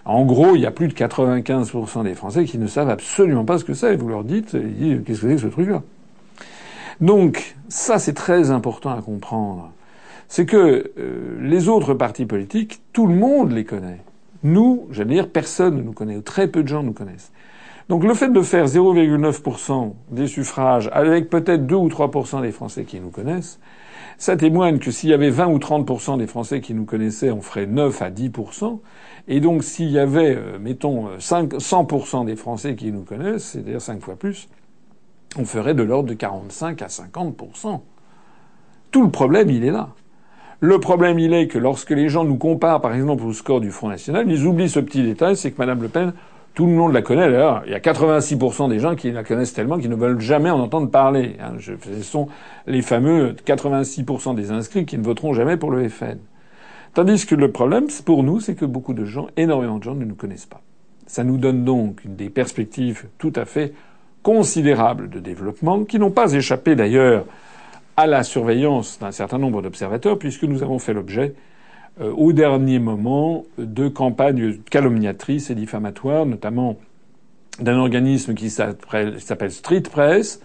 En 0.05 0.25
gros, 0.25 0.55
il 0.55 0.61
y 0.61 0.67
a 0.67 0.71
plus 0.71 0.87
de 0.87 0.93
95% 0.93 2.05
des 2.05 2.15
Français 2.15 2.45
qui 2.45 2.59
ne 2.59 2.69
savent 2.69 2.91
absolument 2.91 3.45
pas 3.45 3.59
ce 3.59 3.65
que 3.65 3.75
c'est. 3.75 3.97
Vous 3.97 4.09
leur 4.09 4.23
dites, 4.23 4.53
qu'est-ce 4.53 5.23
que 5.23 5.29
c'est 5.31 5.35
que 5.35 5.39
ce 5.39 5.47
truc-là? 5.49 5.83
Donc, 7.01 7.57
ça, 7.69 7.99
c'est 7.99 8.15
très 8.15 8.53
important 8.53 8.97
à 8.97 9.03
comprendre. 9.03 9.73
C'est 10.29 10.47
que 10.47 10.93
euh, 10.97 11.39
les 11.41 11.69
autres 11.69 11.93
partis 11.95 12.25
politiques, 12.25 12.83
tout 12.93 13.09
le 13.09 13.17
monde 13.17 13.51
les 13.51 13.65
connaît. 13.65 13.99
Nous, 14.45 14.87
j'allais 14.93 15.15
dire, 15.15 15.29
personne 15.29 15.79
ne 15.79 15.83
nous 15.83 15.93
connaît, 15.93 16.15
ou 16.17 16.23
très 16.23 16.47
peu 16.47 16.63
de 16.63 16.69
gens 16.69 16.85
nous 16.85 16.93
connaissent. 16.93 17.33
Donc 17.91 18.05
le 18.05 18.15
fait 18.15 18.29
de 18.29 18.41
faire 18.41 18.67
0,9% 18.67 19.95
des 20.13 20.29
suffrages 20.29 20.89
avec 20.93 21.29
peut-être 21.29 21.67
2 21.67 21.75
ou 21.75 21.89
3% 21.89 22.41
des 22.41 22.53
Français 22.53 22.85
qui 22.85 23.01
nous 23.01 23.11
connaissent, 23.11 23.59
ça 24.17 24.37
témoigne 24.37 24.79
que 24.79 24.93
s'il 24.93 25.11
y 25.11 25.13
avait 25.13 25.31
20 25.31 25.49
ou 25.49 25.59
30% 25.59 26.17
des 26.17 26.29
Français 26.29 26.61
qui 26.61 26.73
nous 26.73 26.85
connaissaient, 26.85 27.33
on 27.33 27.41
ferait 27.41 27.67
9 27.67 28.01
à 28.01 28.11
10%. 28.11 28.79
Et 29.27 29.41
donc 29.41 29.65
s'il 29.65 29.91
y 29.91 29.99
avait, 29.99 30.37
euh, 30.37 30.61
mettons, 30.61 31.09
5, 31.19 31.55
100% 31.55 32.27
des 32.27 32.37
Français 32.37 32.77
qui 32.77 32.93
nous 32.93 33.03
connaissent, 33.03 33.43
c'est-à-dire 33.43 33.83
5 33.83 34.01
fois 34.01 34.15
plus, 34.15 34.49
on 35.37 35.45
ferait 35.45 35.75
de 35.75 35.83
l'ordre 35.83 36.11
de 36.11 36.15
45 36.15 36.83
à 36.83 36.87
50%. 36.87 37.81
Tout 38.93 39.03
le 39.03 39.11
problème, 39.11 39.51
il 39.51 39.65
est 39.65 39.73
là. 39.73 39.89
Le 40.61 40.79
problème, 40.79 41.19
il 41.19 41.35
est 41.35 41.49
que 41.49 41.59
lorsque 41.59 41.91
les 41.91 42.09
gens 42.09 42.23
nous 42.23 42.37
comparent, 42.37 42.81
par 42.81 42.95
exemple, 42.95 43.25
au 43.25 43.33
score 43.33 43.61
du 43.61 43.73
Front 43.73 43.89
National, 43.89 44.31
ils 44.31 44.47
oublient 44.47 44.69
ce 44.69 44.79
petit 44.79 45.03
détail, 45.03 45.35
c'est 45.35 45.51
que 45.51 45.59
Madame 45.59 45.83
Le 45.83 45.89
Pen, 45.89 46.13
tout 46.55 46.67
le 46.67 46.73
monde 46.73 46.93
la 46.93 47.03
connaît. 47.03 47.31
D'ailleurs, 47.31 47.63
il 47.67 47.73
y 47.73 47.75
a 47.75 47.79
86% 47.79 48.69
des 48.69 48.79
gens 48.79 48.97
qui 48.97 49.11
la 49.13 49.25
connaissent 49.25 49.53
tellement 49.53 49.79
qu'ils 49.79 49.91
ne 49.91 49.97
veulent 49.97 50.21
jamais 50.21 50.51
en 50.51 50.61
entendre 50.61 50.91
parler. 50.91 51.37
Hein. 51.41 51.55
ce 51.59 52.03
sont 52.03 52.29
les 52.67 52.83
fameux 52.83 53.35
86% 53.47 54.35
des 54.35 54.51
inscrits 54.51 54.85
qui 54.85 54.99
ne 54.99 55.03
voteront 55.05 55.33
jamais 55.33 55.57
pour 55.57 55.71
le 55.71 55.89
FN. 55.89 56.19
Tandis 56.95 57.25
que 57.25 57.37
le 57.37 57.53
problème, 57.53 57.87
pour 58.05 58.25
nous, 58.25 58.41
c'est 58.41 58.57
que 58.57 58.65
beaucoup 58.65 58.95
de 58.95 59.05
gens, 59.05 59.29
énormément 59.37 59.79
de 59.79 59.85
gens, 59.85 59.95
ne 59.95 60.05
nous 60.05 60.17
connaissent 60.17 60.47
pas. 60.47 60.61
Ça 61.07 61.23
nous 61.23 61.39
donne 61.39 61.65
donc 61.65 62.01
des 62.05 62.31
perspectives 62.31 63.07
tout 63.19 63.33
à 63.37 63.45
fait 63.45 63.73
considérables 64.23 65.09
de 65.09 65.21
développement, 65.21 65.85
qui 65.85 65.99
n'ont 65.99 66.11
pas 66.11 66.33
échappé 66.33 66.75
d'ailleurs 66.75 67.25
à 67.97 68.07
la 68.07 68.23
surveillance 68.23 68.99
d'un 68.99 69.13
certain 69.13 69.39
nombre 69.39 69.63
d'observateurs, 69.63 70.19
puisque 70.19 70.45
nous 70.45 70.63
avons 70.63 70.79
fait 70.79 70.93
l'objet, 70.93 71.35
euh, 72.01 72.13
au 72.13 72.33
dernier 72.33 72.79
moment, 72.79 73.45
de 73.59 73.89
campagnes 73.89 74.59
calomniatrices 74.71 75.51
et 75.51 75.55
diffamatoires, 75.55 76.27
notamment 76.27 76.77
d'un 77.61 77.77
organisme 77.77 78.35
qui 78.35 78.51
s'appelle 78.51 79.51
Street 79.51 79.83
Press. 79.83 80.41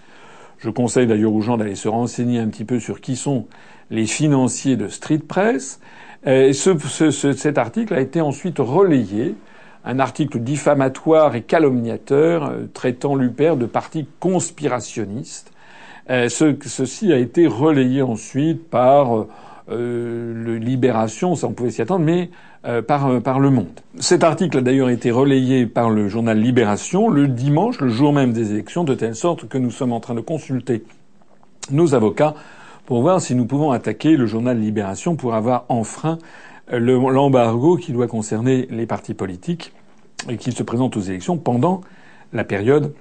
Je 0.57 0.69
conseille 0.69 1.07
d'ailleurs 1.07 1.33
aux 1.33 1.41
gens 1.41 1.57
d'aller 1.57 1.75
se 1.75 1.87
renseigner 1.87 2.39
un 2.39 2.47
petit 2.47 2.65
peu 2.65 2.79
sur 2.79 3.01
qui 3.01 3.15
sont 3.15 3.45
les 3.89 4.05
financiers 4.05 4.75
de 4.75 4.87
Street 4.87 5.19
Press. 5.19 5.79
Et 6.25 6.53
ce, 6.53 6.77
ce, 6.77 7.33
cet 7.33 7.57
article 7.57 7.93
a 7.93 8.01
été 8.01 8.19
ensuite 8.19 8.57
relayé, 8.59 9.35
un 9.85 9.99
article 9.99 10.39
diffamatoire 10.39 11.35
et 11.35 11.43
calomniateur 11.43 12.45
euh, 12.45 12.65
traitant 12.73 13.15
l'UPR 13.15 13.55
de 13.55 13.67
parti 13.67 14.07
conspirationniste. 14.19 15.51
Euh, 16.09 16.27
ce, 16.29 16.55
ceci 16.65 17.13
a 17.13 17.17
été 17.17 17.47
relayé 17.47 18.01
ensuite 18.01 18.67
par 18.69 19.15
euh, 19.15 19.27
le 19.67 20.58
Libération, 20.58 21.36
ça 21.36 21.47
on 21.47 21.54
pouvait 21.54 21.71
s'y 21.71 21.82
attendre, 21.82 22.06
mais 22.06 22.30
euh, 22.65 22.82
par, 22.82 23.21
par 23.21 23.39
Le 23.39 23.51
Monde. 23.51 23.82
Cet 23.99 24.23
article 24.23 24.58
a 24.58 24.62
d'ailleurs 24.62 24.89
été 24.89 25.12
relayé 25.12 25.67
par 25.67 25.91
le 25.91 26.08
journal 26.08 26.39
Libération 26.39 27.10
le 27.10 27.28
dimanche, 27.28 27.80
le 27.80 27.89
jour 27.89 28.12
même 28.12 28.34
des 28.34 28.54
élections, 28.54 28.84
de 28.84 28.95
telle 28.95 29.15
sorte 29.15 29.47
que 29.47 29.60
nous 29.60 29.69
sommes 29.69 29.93
en 29.93 29.99
train 29.99 30.15
de 30.15 30.21
consulter 30.21 30.84
nos 31.69 31.93
avocats 31.93 32.34
pour 32.88 33.01
voir 33.01 33.21
si 33.21 33.36
nous 33.36 33.45
pouvons 33.45 33.69
attaquer 33.69 34.17
le 34.17 34.25
journal 34.25 34.60
Libération 34.60 35.15
pour 35.15 35.36
avoir 35.36 35.65
enfreint 35.69 36.17
l'embargo 36.71 37.78
qui 37.78 37.91
doit 37.91 38.08
concerner 38.08 38.67
les 38.71 38.88
partis 38.88 39.13
politiques 39.13 39.71
et 40.28 40.38
qui 40.38 40.51
se 40.51 40.63
présentent 40.63 40.97
aux 40.97 41.01
élections 41.01 41.38
pendant 41.38 41.82
la 42.34 42.43
période 42.43 42.93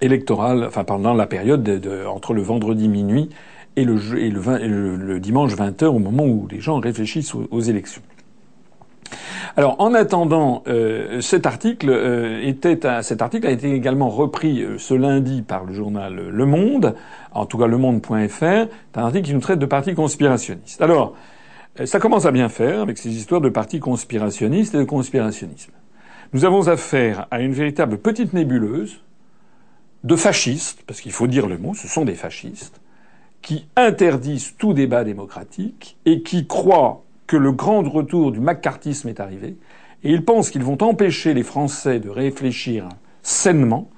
électorale, 0.00 0.64
enfin 0.64 0.84
pendant 0.84 1.14
la 1.14 1.26
période 1.26 1.64
de, 1.64 2.06
entre 2.06 2.32
le 2.32 2.42
vendredi 2.42 2.88
minuit 2.88 3.28
et 3.76 3.84
le, 3.84 5.18
dimanche 5.18 5.54
20 5.54 5.82
heures 5.82 5.94
au 5.94 5.98
moment 5.98 6.24
où 6.24 6.48
les 6.50 6.60
gens 6.60 6.80
réfléchissent 6.80 7.34
aux, 7.34 7.60
élections. 7.60 8.02
Alors, 9.56 9.76
en 9.80 9.94
attendant, 9.94 10.62
euh, 10.68 11.20
cet 11.20 11.46
article 11.46 11.90
euh, 11.90 13.02
cet 13.02 13.22
article 13.22 13.46
a 13.46 13.50
été 13.50 13.72
également 13.72 14.08
repris 14.08 14.62
euh, 14.62 14.78
ce 14.78 14.94
lundi 14.94 15.42
par 15.42 15.64
le 15.64 15.72
journal 15.72 16.14
Le 16.14 16.46
Monde, 16.46 16.94
en 17.32 17.46
tout 17.46 17.58
cas 17.58 17.66
Le 17.66 17.78
Monde.fr. 17.78 18.40
C'est 18.40 18.68
un 18.94 19.02
article 19.04 19.26
qui 19.26 19.34
nous 19.34 19.40
traite 19.40 19.58
de 19.58 19.66
partis 19.66 19.94
conspirationnistes. 19.94 20.80
Alors, 20.82 21.14
ça 21.84 21.98
commence 21.98 22.26
à 22.26 22.32
bien 22.32 22.48
faire 22.48 22.80
avec 22.80 22.98
ces 22.98 23.10
histoires 23.10 23.40
de 23.40 23.48
partis 23.48 23.80
conspirationnistes 23.80 24.74
et 24.74 24.78
de 24.78 24.84
conspirationnisme. 24.84 25.72
Nous 26.32 26.44
avons 26.44 26.68
affaire 26.68 27.26
à 27.30 27.40
une 27.40 27.52
véritable 27.52 27.98
petite 27.98 28.34
nébuleuse 28.34 29.00
de 30.04 30.16
fascistes, 30.16 30.82
parce 30.86 31.00
qu'il 31.00 31.12
faut 31.12 31.26
dire 31.26 31.46
le 31.46 31.58
mot, 31.58 31.74
ce 31.74 31.88
sont 31.88 32.04
des 32.04 32.14
fascistes, 32.14 32.80
qui 33.42 33.66
interdisent 33.76 34.54
tout 34.58 34.72
débat 34.72 35.04
démocratique 35.04 35.96
et 36.04 36.22
qui 36.22 36.46
croient 36.46 37.02
que 37.26 37.36
le 37.36 37.52
grand 37.52 37.82
retour 37.82 38.32
du 38.32 38.40
macartisme 38.40 39.08
est 39.08 39.20
arrivé, 39.20 39.56
et 40.04 40.10
ils 40.10 40.24
pensent 40.24 40.50
qu'ils 40.50 40.62
vont 40.62 40.82
empêcher 40.82 41.34
les 41.34 41.42
Français 41.42 42.00
de 42.00 42.08
réfléchir 42.08 42.88
sainement 43.22 43.90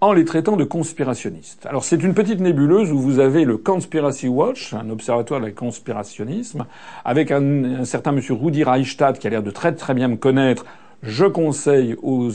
en 0.00 0.12
les 0.14 0.24
traitant 0.24 0.56
de 0.56 0.64
conspirationnistes. 0.64 1.66
Alors 1.66 1.84
c'est 1.84 2.02
une 2.02 2.14
petite 2.14 2.40
nébuleuse 2.40 2.90
où 2.90 2.98
vous 2.98 3.18
avez 3.18 3.44
le 3.44 3.58
Conspiracy 3.58 4.28
Watch, 4.28 4.72
un 4.72 4.88
observatoire 4.88 5.40
de 5.40 5.50
conspirationnisme, 5.50 6.64
avec 7.04 7.30
un, 7.30 7.84
certain 7.84 8.12
monsieur 8.12 8.34
Rudi 8.34 8.64
Reichstadt 8.64 9.18
qui 9.18 9.26
a 9.26 9.30
l'air 9.30 9.42
de 9.42 9.50
très 9.50 9.74
très 9.74 9.92
bien 9.92 10.08
me 10.08 10.16
connaître. 10.16 10.64
Je 11.02 11.26
conseille 11.26 11.96
aux, 12.02 12.30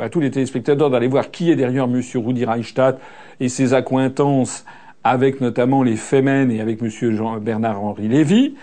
à 0.00 0.08
tous 0.08 0.20
les 0.20 0.30
téléspectateurs 0.30 0.90
d'aller 0.90 1.08
voir 1.08 1.30
qui 1.30 1.50
est 1.50 1.56
derrière 1.56 1.88
monsieur 1.88 2.20
Rudi 2.20 2.44
Reichstadt 2.44 3.00
et 3.40 3.48
ses 3.48 3.72
accointances 3.74 4.64
avec 5.08 5.40
notamment 5.40 5.82
les 5.82 5.96
Femen 5.96 6.50
et 6.50 6.60
avec 6.60 6.84
Jean 6.84 7.38
Bernard-Henri 7.38 8.08
Lévy. 8.08 8.54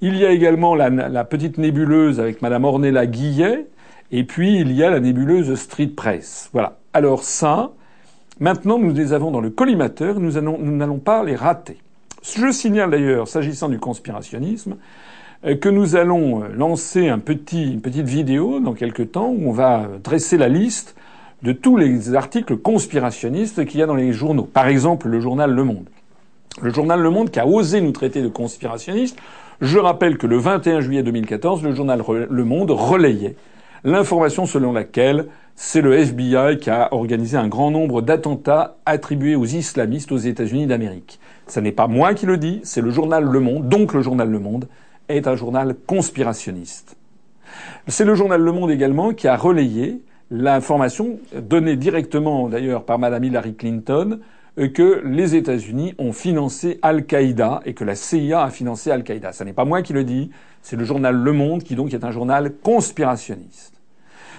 Il 0.00 0.16
y 0.16 0.24
a 0.24 0.30
également 0.30 0.74
la, 0.74 1.24
petite 1.24 1.58
nébuleuse 1.58 2.20
avec 2.20 2.40
madame 2.40 2.64
Ornella 2.64 3.06
Guillet. 3.06 3.66
Et 4.10 4.24
puis, 4.24 4.58
il 4.58 4.72
y 4.72 4.82
a 4.82 4.90
la 4.90 4.98
nébuleuse 4.98 5.54
Street 5.56 5.88
Press. 5.88 6.48
Voilà. 6.52 6.78
Alors 6.94 7.22
ça, 7.22 7.72
maintenant, 8.40 8.78
nous 8.78 8.94
les 8.94 9.12
avons 9.12 9.30
dans 9.30 9.42
le 9.42 9.50
collimateur. 9.50 10.18
Nous 10.20 10.40
n'allons 10.40 10.98
pas 10.98 11.22
les 11.22 11.36
rater. 11.36 11.76
Je 12.22 12.50
signale 12.50 12.90
d'ailleurs, 12.90 13.28
s'agissant 13.28 13.68
du 13.68 13.78
conspirationnisme, 13.78 14.76
euh, 15.44 15.54
que 15.56 15.68
nous 15.68 15.96
allons 15.96 16.44
euh, 16.44 16.48
lancer 16.48 17.08
une 17.08 17.20
petite 17.20 18.06
vidéo 18.06 18.60
dans 18.60 18.72
quelques 18.72 19.12
temps 19.12 19.28
où 19.28 19.48
on 19.48 19.52
va 19.52 19.86
dresser 20.02 20.38
la 20.38 20.48
liste 20.48 20.96
de 21.42 21.52
tous 21.52 21.76
les 21.76 22.14
articles 22.14 22.56
conspirationnistes 22.56 23.64
qu'il 23.64 23.80
y 23.80 23.82
a 23.82 23.86
dans 23.86 23.94
les 23.94 24.12
journaux. 24.12 24.44
Par 24.44 24.68
exemple, 24.68 25.08
le 25.08 25.20
journal 25.20 25.52
Le 25.52 25.64
Monde. 25.64 25.88
Le 26.60 26.72
journal 26.72 27.00
Le 27.00 27.10
Monde 27.10 27.30
qui 27.30 27.40
a 27.40 27.46
osé 27.46 27.80
nous 27.80 27.92
traiter 27.92 28.22
de 28.22 28.28
conspirationnistes. 28.28 29.16
Je 29.60 29.78
rappelle 29.78 30.18
que 30.18 30.26
le 30.26 30.36
21 30.36 30.80
juillet 30.80 31.02
2014, 31.02 31.62
le 31.62 31.74
journal 31.74 32.02
Le 32.28 32.44
Monde 32.44 32.70
relayait 32.70 33.36
l'information 33.84 34.46
selon 34.46 34.72
laquelle 34.72 35.26
c'est 35.54 35.80
le 35.80 35.94
FBI 35.94 36.58
qui 36.58 36.70
a 36.70 36.92
organisé 36.92 37.36
un 37.36 37.48
grand 37.48 37.70
nombre 37.70 38.02
d'attentats 38.02 38.76
attribués 38.86 39.36
aux 39.36 39.44
islamistes 39.44 40.12
aux 40.12 40.18
États-Unis 40.18 40.66
d'Amérique. 40.66 41.20
Ce 41.46 41.60
n'est 41.60 41.72
pas 41.72 41.86
moi 41.86 42.14
qui 42.14 42.26
le 42.26 42.36
dis, 42.36 42.60
c'est 42.62 42.80
le 42.80 42.90
journal 42.90 43.24
Le 43.24 43.40
Monde, 43.40 43.68
donc 43.68 43.92
le 43.92 44.02
journal 44.02 44.30
Le 44.30 44.38
Monde 44.38 44.68
est 45.08 45.26
un 45.26 45.36
journal 45.36 45.74
conspirationniste. 45.86 46.96
C'est 47.88 48.04
le 48.04 48.14
journal 48.14 48.40
Le 48.40 48.52
Monde 48.52 48.70
également 48.70 49.12
qui 49.12 49.28
a 49.28 49.36
relayé 49.36 50.00
l'information 50.30 51.18
donnée 51.34 51.76
directement 51.76 52.48
d'ailleurs 52.48 52.84
par 52.84 52.98
Madame 52.98 53.24
Hillary 53.24 53.54
Clinton 53.54 54.20
euh, 54.58 54.68
que 54.68 55.02
les 55.04 55.34
États-Unis 55.34 55.94
ont 55.98 56.12
financé 56.12 56.78
Al-Qaïda 56.82 57.60
et 57.64 57.74
que 57.74 57.84
la 57.84 57.94
CIA 57.94 58.44
a 58.44 58.50
financé 58.50 58.90
Al-Qaïda. 58.90 59.32
Ce 59.32 59.44
n'est 59.44 59.52
pas 59.52 59.64
moi 59.64 59.82
qui 59.82 59.92
le 59.92 60.04
dis, 60.04 60.30
c'est 60.62 60.76
le 60.76 60.84
journal 60.84 61.16
Le 61.16 61.32
Monde 61.32 61.62
qui 61.62 61.74
donc 61.74 61.92
est 61.94 62.04
un 62.04 62.10
journal 62.10 62.52
conspirationniste. 62.62 63.74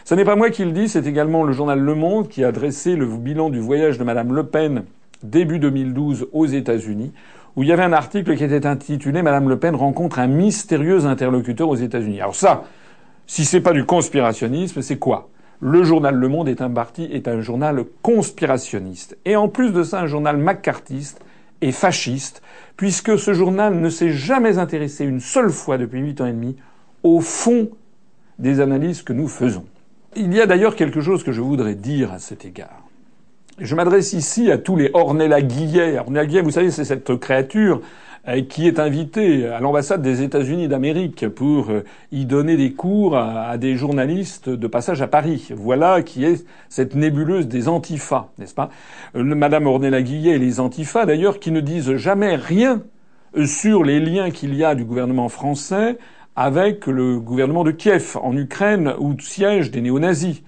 Ce 0.03 0.15
n'est 0.15 0.25
pas 0.25 0.35
moi 0.35 0.49
qui 0.49 0.65
le 0.65 0.71
dis, 0.71 0.89
c'est 0.89 1.05
également 1.05 1.43
le 1.43 1.53
journal 1.53 1.79
Le 1.79 1.95
Monde 1.95 2.27
qui 2.27 2.43
a 2.43 2.51
dressé 2.51 2.95
le 2.95 3.05
bilan 3.05 3.49
du 3.49 3.59
voyage 3.59 3.97
de 3.97 4.03
Madame 4.03 4.33
Le 4.33 4.45
Pen 4.47 4.85
début 5.23 5.59
2012 5.59 6.29
aux 6.33 6.45
États-Unis, 6.47 7.11
où 7.55 7.63
il 7.63 7.69
y 7.69 7.71
avait 7.71 7.83
un 7.83 7.93
article 7.93 8.35
qui 8.35 8.43
était 8.43 8.65
intitulé 8.65 9.21
Madame 9.21 9.49
Le 9.49 9.59
Pen 9.59 9.75
rencontre 9.75 10.19
un 10.19 10.27
mystérieux 10.27 11.05
interlocuteur 11.05 11.69
aux 11.69 11.75
États-Unis. 11.75 12.21
Alors 12.21 12.35
ça, 12.35 12.63
si 13.27 13.45
c'est 13.45 13.61
pas 13.61 13.73
du 13.73 13.85
conspirationnisme, 13.85 14.81
c'est 14.81 14.97
quoi? 14.97 15.29
Le 15.61 15.83
journal 15.83 16.15
Le 16.15 16.27
Monde 16.27 16.49
est 16.49 16.61
un 16.61 16.71
parti, 16.71 17.03
est 17.03 17.27
un 17.27 17.39
journal 17.39 17.85
conspirationniste. 18.01 19.17
Et 19.25 19.35
en 19.35 19.47
plus 19.47 19.71
de 19.71 19.83
ça, 19.83 20.01
un 20.01 20.07
journal 20.07 20.37
macartiste 20.37 21.21
et 21.61 21.71
fasciste, 21.71 22.41
puisque 22.75 23.17
ce 23.17 23.33
journal 23.33 23.79
ne 23.79 23.89
s'est 23.89 24.11
jamais 24.11 24.57
intéressé 24.57 25.05
une 25.05 25.19
seule 25.19 25.51
fois 25.51 25.77
depuis 25.77 26.01
huit 26.01 26.19
ans 26.19 26.25
et 26.25 26.33
demi 26.33 26.57
au 27.03 27.21
fond 27.21 27.69
des 28.39 28.59
analyses 28.59 29.03
que 29.03 29.13
nous 29.13 29.27
faisons. 29.27 29.65
Il 30.15 30.33
y 30.33 30.41
a 30.41 30.47
d'ailleurs 30.47 30.75
quelque 30.75 30.99
chose 30.99 31.23
que 31.23 31.31
je 31.31 31.41
voudrais 31.41 31.75
dire 31.75 32.11
à 32.11 32.17
cet 32.17 32.43
égard. 32.43 32.80
Je 33.59 33.75
m'adresse 33.75 34.13
ici 34.13 34.49
à 34.49 34.57
tous 34.57 34.75
les 34.75 34.89
Ornella 34.93 35.41
Guillet. 35.41 35.99
Ornella 35.99 36.25
Guillet, 36.25 36.41
vous 36.41 36.51
savez, 36.51 36.71
c'est 36.71 36.85
cette 36.85 37.15
créature 37.17 37.81
euh, 38.27 38.41
qui 38.43 38.65
est 38.65 38.79
invité 38.79 39.45
à 39.47 39.59
l'ambassade 39.59 40.01
des 40.01 40.23
États-Unis 40.23 40.67
d'Amérique 40.67 41.27
pour 41.27 41.69
euh, 41.69 41.83
y 42.11 42.25
donner 42.25 42.55
des 42.55 42.71
cours 42.71 43.17
à, 43.17 43.57
des 43.57 43.75
journalistes 43.75 44.49
de 44.49 44.67
passage 44.67 45.01
à 45.01 45.07
Paris. 45.07 45.49
Voilà 45.53 46.01
qui 46.01 46.23
est 46.23 46.45
cette 46.69 46.95
nébuleuse 46.95 47.47
des 47.47 47.67
antifas, 47.67 48.29
n'est-ce 48.37 48.55
pas? 48.55 48.69
Euh, 49.15 49.23
Madame 49.23 49.67
Ornella 49.67 50.01
Guillet 50.01 50.35
et 50.35 50.39
les 50.39 50.59
antifas, 50.59 51.05
d'ailleurs, 51.05 51.39
qui 51.39 51.51
ne 51.51 51.59
disent 51.59 51.95
jamais 51.95 52.35
rien 52.35 52.81
sur 53.45 53.83
les 53.83 53.99
liens 53.99 54.31
qu'il 54.31 54.55
y 54.55 54.63
a 54.63 54.75
du 54.75 54.85
gouvernement 54.85 55.29
français 55.29 55.97
avec 56.35 56.87
le 56.87 57.19
gouvernement 57.19 57.63
de 57.63 57.71
Kiev 57.71 58.17
en 58.21 58.35
Ukraine 58.35 58.93
où 58.99 59.19
siègent 59.19 59.71
des 59.71 59.81
néo-nazis. 59.81 60.41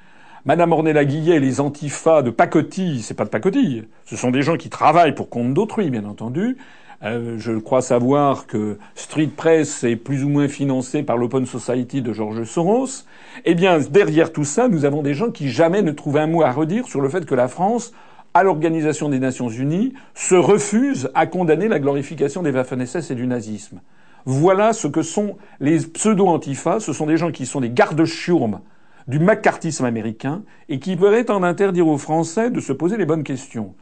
Madame 0.45 0.73
Ornella 0.73 1.05
Guillet 1.05 1.37
et 1.37 1.39
les 1.39 1.61
antifas 1.61 2.21
de 2.21 2.29
pacotille, 2.29 3.01
c'est 3.01 3.13
pas 3.13 3.23
de 3.23 3.29
pacotille, 3.29 3.85
ce 4.03 4.17
sont 4.17 4.29
des 4.29 4.41
gens 4.41 4.57
qui 4.57 4.69
travaillent 4.69 5.15
pour 5.15 5.29
compte 5.29 5.53
d'autrui, 5.53 5.89
bien 5.89 6.03
entendu, 6.03 6.57
euh, 7.01 7.35
je 7.37 7.53
crois 7.53 7.81
savoir 7.81 8.45
que 8.45 8.77
Street 8.95 9.29
Press 9.33 9.85
est 9.85 9.95
plus 9.95 10.25
ou 10.25 10.27
moins 10.27 10.49
financé 10.49 11.01
par 11.01 11.15
l'Open 11.15 11.45
Society 11.45 12.01
de 12.01 12.11
George 12.11 12.43
Soros. 12.43 13.05
Eh 13.45 13.55
bien, 13.55 13.79
derrière 13.79 14.33
tout 14.33 14.43
ça, 14.43 14.67
nous 14.67 14.83
avons 14.83 15.01
des 15.01 15.13
gens 15.13 15.31
qui 15.31 15.49
jamais 15.49 15.81
ne 15.81 15.91
trouvent 15.91 16.17
un 16.17 16.27
mot 16.27 16.41
à 16.41 16.51
redire 16.51 16.87
sur 16.87 16.99
le 16.99 17.07
fait 17.07 17.25
que 17.25 17.35
la 17.35 17.47
France, 17.47 17.93
à 18.33 18.43
l'Organisation 18.43 19.07
des 19.07 19.19
Nations 19.19 19.47
Unies, 19.47 19.93
se 20.13 20.35
refuse 20.35 21.09
à 21.15 21.25
condamner 21.25 21.69
la 21.69 21.79
glorification 21.79 22.43
des 22.43 22.51
Waffen-SS 22.51 23.11
et 23.11 23.15
du 23.15 23.27
nazisme. 23.27 23.79
Voilà 24.25 24.73
ce 24.73 24.87
que 24.87 25.03
sont 25.03 25.37
les 25.61 25.77
pseudo-antifas. 25.79 26.81
Ce 26.81 26.91
sont 26.91 27.05
des 27.05 27.17
gens 27.17 27.31
qui 27.31 27.45
sont 27.45 27.61
des 27.61 27.69
gardes-chiourmes 27.69 28.59
du 29.07 29.19
macartisme 29.19 29.85
américain 29.85 30.43
et 30.69 30.79
qui 30.79 30.95
pourraient 30.95 31.29
en 31.29 31.43
interdire 31.43 31.87
aux 31.87 31.97
Français 31.97 32.49
de 32.49 32.59
se 32.59 32.73
poser 32.73 32.97
les 32.97 33.05
bonnes 33.05 33.23
questions 33.23 33.73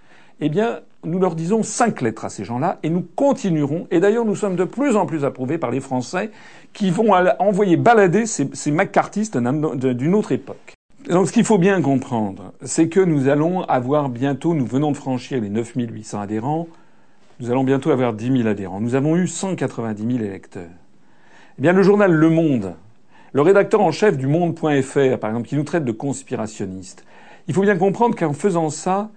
eh 0.41 0.49
bien, 0.49 0.79
nous 1.03 1.19
leur 1.19 1.35
disons 1.35 1.61
cinq 1.61 2.01
lettres 2.01 2.25
à 2.25 2.29
ces 2.29 2.43
gens-là 2.43 2.79
et 2.81 2.89
nous 2.89 3.05
continuerons. 3.15 3.87
Et 3.91 3.99
d'ailleurs, 3.99 4.25
nous 4.25 4.35
sommes 4.35 4.55
de 4.55 4.63
plus 4.63 4.95
en 4.95 5.05
plus 5.05 5.23
approuvés 5.23 5.59
par 5.59 5.69
les 5.69 5.79
Français 5.79 6.31
qui 6.73 6.89
vont 6.89 7.13
envoyer 7.39 7.77
balader 7.77 8.25
ces, 8.25 8.49
ces 8.53 8.71
macartistes 8.71 9.37
d'une 9.37 10.15
autre 10.15 10.31
époque. 10.31 10.73
Donc 11.09 11.27
ce 11.27 11.31
qu'il 11.31 11.45
faut 11.45 11.59
bien 11.59 11.81
comprendre, 11.81 12.53
c'est 12.63 12.89
que 12.89 12.99
nous 12.99 13.27
allons 13.27 13.61
avoir 13.61 14.09
bientôt, 14.09 14.53
nous 14.53 14.65
venons 14.65 14.91
de 14.91 14.97
franchir 14.97 15.41
les 15.41 15.49
9800 15.49 16.21
adhérents, 16.21 16.67
nous 17.39 17.49
allons 17.49 17.63
bientôt 17.63 17.89
avoir 17.91 18.13
10 18.13 18.37
000 18.37 18.47
adhérents. 18.47 18.81
Nous 18.81 18.93
avons 18.93 19.15
eu 19.15 19.27
190 19.27 20.15
000 20.17 20.23
électeurs. 20.23 20.69
Eh 21.57 21.61
bien, 21.61 21.73
le 21.73 21.81
journal 21.81 22.11
Le 22.11 22.29
Monde, 22.29 22.75
le 23.33 23.41
rédacteur 23.41 23.81
en 23.81 23.91
chef 23.91 24.17
du 24.17 24.27
Monde.fr, 24.27 25.17
par 25.19 25.29
exemple, 25.29 25.47
qui 25.47 25.55
nous 25.55 25.63
traite 25.63 25.85
de 25.85 25.91
conspirationnistes, 25.91 27.05
il 27.47 27.53
faut 27.53 27.61
bien 27.61 27.77
comprendre 27.77 28.15
qu'en 28.15 28.33
faisant 28.33 28.69
ça, 28.69 29.11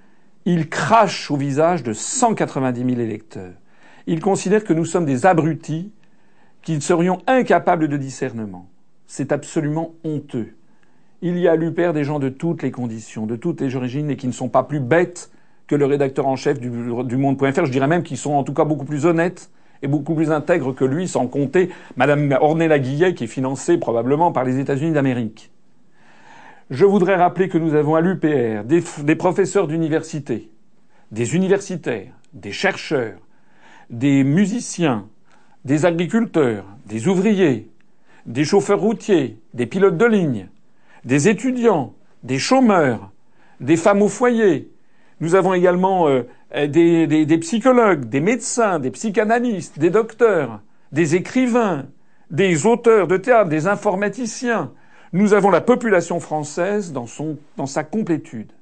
il 0.45 0.69
crache 0.69 1.31
au 1.31 1.37
visage 1.37 1.83
de 1.83 1.93
190 1.93 2.85
000 2.85 3.01
électeurs. 3.01 3.55
Il 4.07 4.21
considère 4.21 4.65
que 4.65 4.73
nous 4.73 4.85
sommes 4.85 5.07
des 5.07 5.27
abrutis 5.27 5.93
qui 6.63 6.81
serions 6.81 7.19
incapables 7.27 7.89
de 7.89 7.97
discernement. 7.97 8.69
C'est 9.07 9.33
absolument 9.33 9.95
honteux. 10.05 10.55
Il 11.23 11.39
y 11.39 11.49
a 11.49 11.53
à 11.53 11.57
l'UPR 11.57 11.93
des 11.93 12.05
gens 12.05 12.19
de 12.19 12.29
toutes 12.29 12.63
les 12.63 12.71
conditions, 12.71 13.27
de 13.27 13.37
toutes 13.37 13.61
les 13.61 13.77
origines 13.77 14.11
et 14.11 14.17
qui 14.17 14.27
ne 14.27 14.33
sont 14.33 14.49
pas 14.49 14.63
plus 14.63 14.81
bêtes 14.81 15.31
que 15.67 15.75
le 15.75 15.87
rédacteur 15.87 16.27
en 16.27 16.37
chef 16.37 16.61
du, 16.61 16.71
Monde.fr. 16.71 17.65
Je 17.65 17.71
dirais 17.71 17.87
même 17.87 18.03
qu'ils 18.03 18.19
sont 18.19 18.33
en 18.33 18.45
tout 18.45 18.53
cas 18.53 18.65
beaucoup 18.65 18.85
plus 18.85 19.07
honnêtes 19.07 19.51
beaucoup 19.89 20.15
plus 20.15 20.31
intègres 20.31 20.75
que 20.75 20.85
lui, 20.85 21.09
sans 21.09 21.27
compter 21.27 21.71
Madame 21.97 22.37
Ornella 22.41 22.79
Guillet, 22.79 23.15
qui 23.15 23.25
est 23.25 23.29
financée 23.29 23.79
probablement 23.79 24.33
par 24.33 24.45
les 24.45 24.59
États-Unis 24.59 24.93
d'Amérique. 24.93 25.51
Je 26.71 26.85
voudrais 26.85 27.17
rappeler 27.17 27.49
que 27.49 27.59
nous 27.59 27.75
avons 27.75 27.95
à 27.95 28.01
l'UPR 28.01 28.65
des, 28.65 28.83
des 29.03 29.17
professeurs 29.17 29.69
d'université, 29.69 30.51
des 31.11 31.35
universitaires, 31.35 32.13
des 32.33 32.53
chercheurs, 32.53 33.19
des 33.91 34.25
musiciens, 34.25 35.07
des 35.65 35.87
agriculteurs, 35.87 36.65
des 36.87 37.09
ouvriers, 37.09 37.69
des 38.27 38.45
chauffeurs 38.45 38.81
routiers, 38.81 39.39
des 39.53 39.67
pilotes 39.67 39.99
de 39.99 40.07
ligne, 40.07 40.49
des 41.05 41.29
étudiants, 41.29 41.95
des 42.23 42.39
chômeurs, 42.39 43.11
des 43.61 43.77
femmes 43.77 44.03
au 44.03 44.09
foyer, 44.09 44.71
nous 45.21 45.35
avons 45.35 45.55
également 45.55 46.09
euh, 46.09 46.23
des, 46.55 47.07
des, 47.07 47.39
psychologues, 47.39 48.09
des 48.09 48.21
médecins, 48.21 48.79
des 48.79 48.91
psychanalystes, 48.91 49.79
des 49.79 49.91
docteurs, 49.91 50.61
des 50.93 51.17
écrivains, 51.17 51.87
des 52.31 52.67
auteurs 52.67 53.09
de 53.09 53.17
théâtre, 53.17 53.49
des 53.49 53.67
informaticiens. 53.67 54.73
Nous 55.13 55.35
avons 55.35 55.51
la 55.51 55.61
population 55.61 56.21
française 56.21 56.93
dans, 56.93 57.07
son, 57.07 57.39
dans 57.57 57.67
sa 57.67 57.85
complétude. 57.85 58.53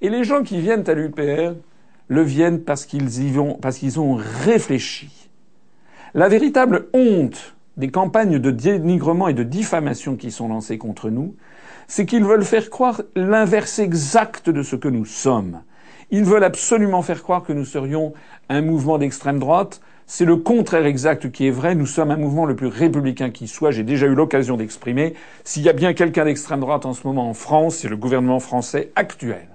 Et 0.00 0.08
les 0.08 0.24
gens 0.24 0.42
qui 0.42 0.60
viennent 0.60 0.88
à 0.88 0.94
l'UPR 0.94 1.54
le 2.08 2.22
viennent 2.22 2.62
parce 2.62 2.86
qu'ils 2.86 3.22
y 3.22 3.30
vont, 3.30 3.54
parce 3.54 3.78
qu'ils 3.78 4.00
ont 4.00 4.14
réfléchi. 4.14 5.28
La 6.14 6.28
véritable 6.28 6.88
honte 6.92 7.54
des 7.76 7.90
campagnes 7.90 8.38
de 8.38 8.50
dénigrement 8.50 9.28
et 9.28 9.34
de 9.34 9.44
diffamation 9.44 10.16
qui 10.16 10.30
sont 10.30 10.48
lancées 10.48 10.78
contre 10.78 11.10
nous, 11.10 11.36
c'est 11.86 12.06
qu'ils 12.06 12.24
veulent 12.24 12.44
faire 12.44 12.70
croire 12.70 13.02
l'inverse 13.14 13.78
exact 13.78 14.50
de 14.50 14.62
ce 14.62 14.76
que 14.76 14.88
nous 14.88 15.04
sommes. 15.04 15.60
Ils 16.10 16.24
veulent 16.24 16.44
absolument 16.44 17.02
faire 17.02 17.22
croire 17.22 17.42
que 17.42 17.52
nous 17.52 17.64
serions 17.64 18.12
un 18.48 18.62
mouvement 18.62 18.98
d'extrême 18.98 19.38
droite. 19.38 19.80
C'est 20.06 20.24
le 20.24 20.36
contraire 20.36 20.86
exact 20.86 21.30
qui 21.30 21.46
est 21.46 21.52
vrai. 21.52 21.76
Nous 21.76 21.86
sommes 21.86 22.10
un 22.10 22.16
mouvement 22.16 22.46
le 22.46 22.56
plus 22.56 22.66
républicain 22.66 23.30
qui 23.30 23.46
soit. 23.46 23.70
J'ai 23.70 23.84
déjà 23.84 24.06
eu 24.06 24.14
l'occasion 24.14 24.56
d'exprimer. 24.56 25.14
S'il 25.44 25.62
y 25.62 25.68
a 25.68 25.72
bien 25.72 25.92
quelqu'un 25.94 26.24
d'extrême 26.24 26.60
droite 26.60 26.84
en 26.84 26.94
ce 26.94 27.06
moment 27.06 27.28
en 27.28 27.34
France, 27.34 27.76
c'est 27.76 27.88
le 27.88 27.96
gouvernement 27.96 28.40
français 28.40 28.90
actuel. 28.96 29.46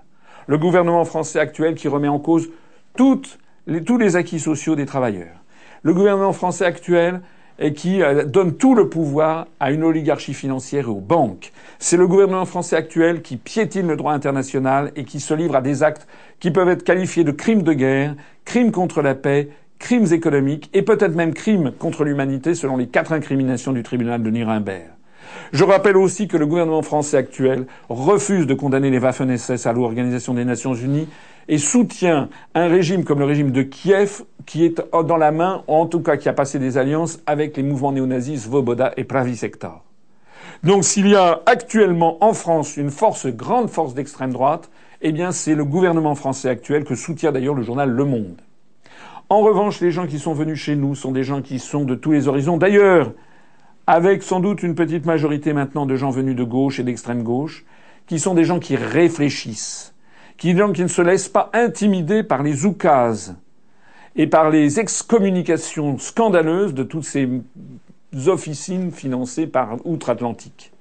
Le 0.48 0.58
gouvernement 0.58 1.04
français 1.04 1.40
actuel 1.40 1.76
qui 1.76 1.90
remet 1.90 2.08
en 2.08 2.20
cause 2.20 2.50
toutes 2.96 3.38
tous 3.86 3.98
les 3.98 4.16
acquis 4.16 4.40
sociaux 4.40 4.76
des 4.76 4.86
travailleurs. 4.86 5.44
Le 5.82 5.94
gouvernement 5.94 6.34
français 6.34 6.66
actuel 6.66 7.22
et 7.60 7.74
qui 7.74 8.02
euh, 8.02 8.26
donne 8.26 8.56
tout 8.56 8.76
le 8.76 8.90
pouvoir 8.90 9.48
à 9.60 9.72
une 9.72 9.84
oligarchie 9.84 10.34
financière 10.34 10.86
et 10.86 10.92
aux 10.92 11.02
banques. 11.02 11.52
C'est 11.80 11.98
le 11.98 12.08
gouvernement 12.08 12.46
français 12.46 12.76
actuel 12.76 13.22
qui 13.22 13.38
piétine 13.38 13.88
le 13.88 13.96
droit 13.96 14.14
international 14.14 14.92
et 14.96 15.04
qui 15.04 15.20
se 15.20 15.34
livre 15.34 15.56
à 15.56 15.62
des 15.62 15.84
actes 15.84 16.08
qui 16.40 16.52
peuvent 16.52 16.70
être 16.70 16.84
qualifiés 16.84 17.24
de 17.24 17.32
crimes 17.32 17.64
de 17.64 17.74
guerre, 17.74 18.16
crimes 18.44 18.72
contre 18.72 19.02
la 19.02 19.16
paix, 19.16 19.50
crimes 19.80 20.12
économiques 20.12 20.70
et 20.74 20.82
peut-être 20.82 21.16
même 21.16 21.34
crimes 21.34 21.72
contre 21.78 22.04
l'humanité 22.04 22.56
selon 22.56 22.78
les 22.78 22.88
quatre 22.88 23.12
incriminations 23.12 23.74
du 23.74 23.84
tribunal 23.84 24.24
de 24.24 24.30
Nuremberg. 24.30 24.90
Je 25.52 25.64
rappelle 25.64 25.98
aussi 25.98 26.28
que 26.28 26.38
le 26.38 26.46
gouvernement 26.46 26.82
français 26.82 27.18
actuel 27.18 27.66
refuse 27.90 28.48
de 28.48 28.54
condamner 28.54 28.90
les 28.90 29.00
Waffen-SS 29.00 29.66
à 29.66 29.74
l'Organisation 29.74 30.34
des 30.34 30.46
Nations 30.46 30.74
Unies 30.74 31.08
et 31.48 31.58
soutient 31.58 32.30
un 32.54 32.68
régime 32.68 33.04
comme 33.04 33.20
le 33.20 33.26
régime 33.26 33.52
de 33.52 33.62
Kiev 33.62 34.24
qui 34.46 34.66
est 34.66 34.82
dans 34.92 35.18
la 35.18 35.32
main, 35.32 35.64
en 35.68 35.86
tout 35.86 36.02
cas 36.02 36.18
qui 36.18 36.30
a 36.30 36.34
passé 36.34 36.60
des 36.60 36.78
alliances 36.78 37.20
avec 37.26 37.58
les 37.58 37.64
mouvements 37.64 37.92
néo-nazis 37.92 38.44
Svoboda 38.44 38.94
et 38.98 39.04
Pravi 39.04 39.36
Sector. 39.36 39.84
Donc 40.64 40.84
s'il 40.84 41.08
y 41.08 41.16
a 41.16 41.42
actuellement 41.46 42.24
en 42.24 42.34
France 42.34 42.78
une 42.78 42.92
force, 42.92 43.28
grande 43.28 43.70
force 43.70 43.94
d'extrême 43.94 44.32
droite, 44.32 44.70
eh 45.02 45.12
bien 45.12 45.32
c'est 45.32 45.56
le 45.56 45.66
gouvernement 45.66 46.16
français 46.16 46.50
actuel 46.50 46.84
que 46.84 46.96
soutient 46.96 47.32
d'ailleurs 47.32 47.56
le 47.56 47.64
journal 47.64 47.90
Le 47.90 48.06
Monde. 48.06 48.42
En 49.30 49.42
revanche, 49.42 49.82
les 49.82 49.90
gens 49.90 50.06
qui 50.06 50.20
sont 50.20 50.34
venus 50.34 50.60
chez 50.60 50.76
nous 50.76 50.94
sont 50.94 51.12
des 51.12 51.24
gens 51.24 51.42
qui 51.42 51.58
sont 51.58 51.84
de 51.84 51.96
tous 51.96 52.12
les 52.12 52.28
horizons. 52.28 52.58
D'ailleurs, 52.58 53.12
avec 53.88 54.22
sans 54.22 54.40
doute 54.40 54.62
une 54.62 54.76
petite 54.76 55.06
majorité 55.06 55.52
maintenant 55.52 55.88
de 55.88 55.96
gens 55.96 56.12
venus 56.12 56.36
de 56.36 56.44
gauche 56.44 56.80
et 56.80 56.84
d'extrême 56.84 57.24
gauche, 57.24 57.66
qui 58.06 58.20
sont 58.20 58.36
des 58.36 58.44
gens 58.44 58.60
qui 58.60 58.76
réfléchissent, 58.76 59.95
qui, 60.38 60.56
qui 60.56 60.82
ne 60.84 60.88
se 60.88 61.02
laissent 61.02 61.30
pas 61.30 61.50
intimider 61.54 62.24
par 62.24 62.44
les 62.44 62.66
oukases 62.66 63.36
et 64.16 64.28
par 64.28 64.50
les 64.50 64.80
excommunications 64.80 65.98
scandaleuses 65.98 66.74
de 66.74 66.84
toutes 66.84 67.06
ces 67.06 67.30
officines 68.28 68.92
financées 68.92 69.48
par 69.48 69.78
outre-Atlantique. 69.86 70.72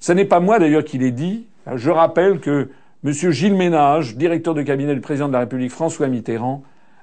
Ce 0.00 0.12
n'est 0.12 0.24
pas 0.24 0.40
moi 0.40 0.58
d'ailleurs 0.58 0.84
qui 0.84 0.98
l'ai 0.98 1.12
dit. 1.12 1.46
Je 1.74 1.90
rappelle 1.90 2.40
que 2.40 2.70
M. 3.04 3.12
Gilles 3.12 3.54
Ménage, 3.54 4.16
directeur 4.16 4.54
de 4.54 4.62
cabinet 4.62 4.94
du 4.94 5.00
président 5.00 5.28
de 5.28 5.32
la 5.32 5.40
République 5.40 5.70
François 5.70 6.08
Mitterrand, 6.08 6.62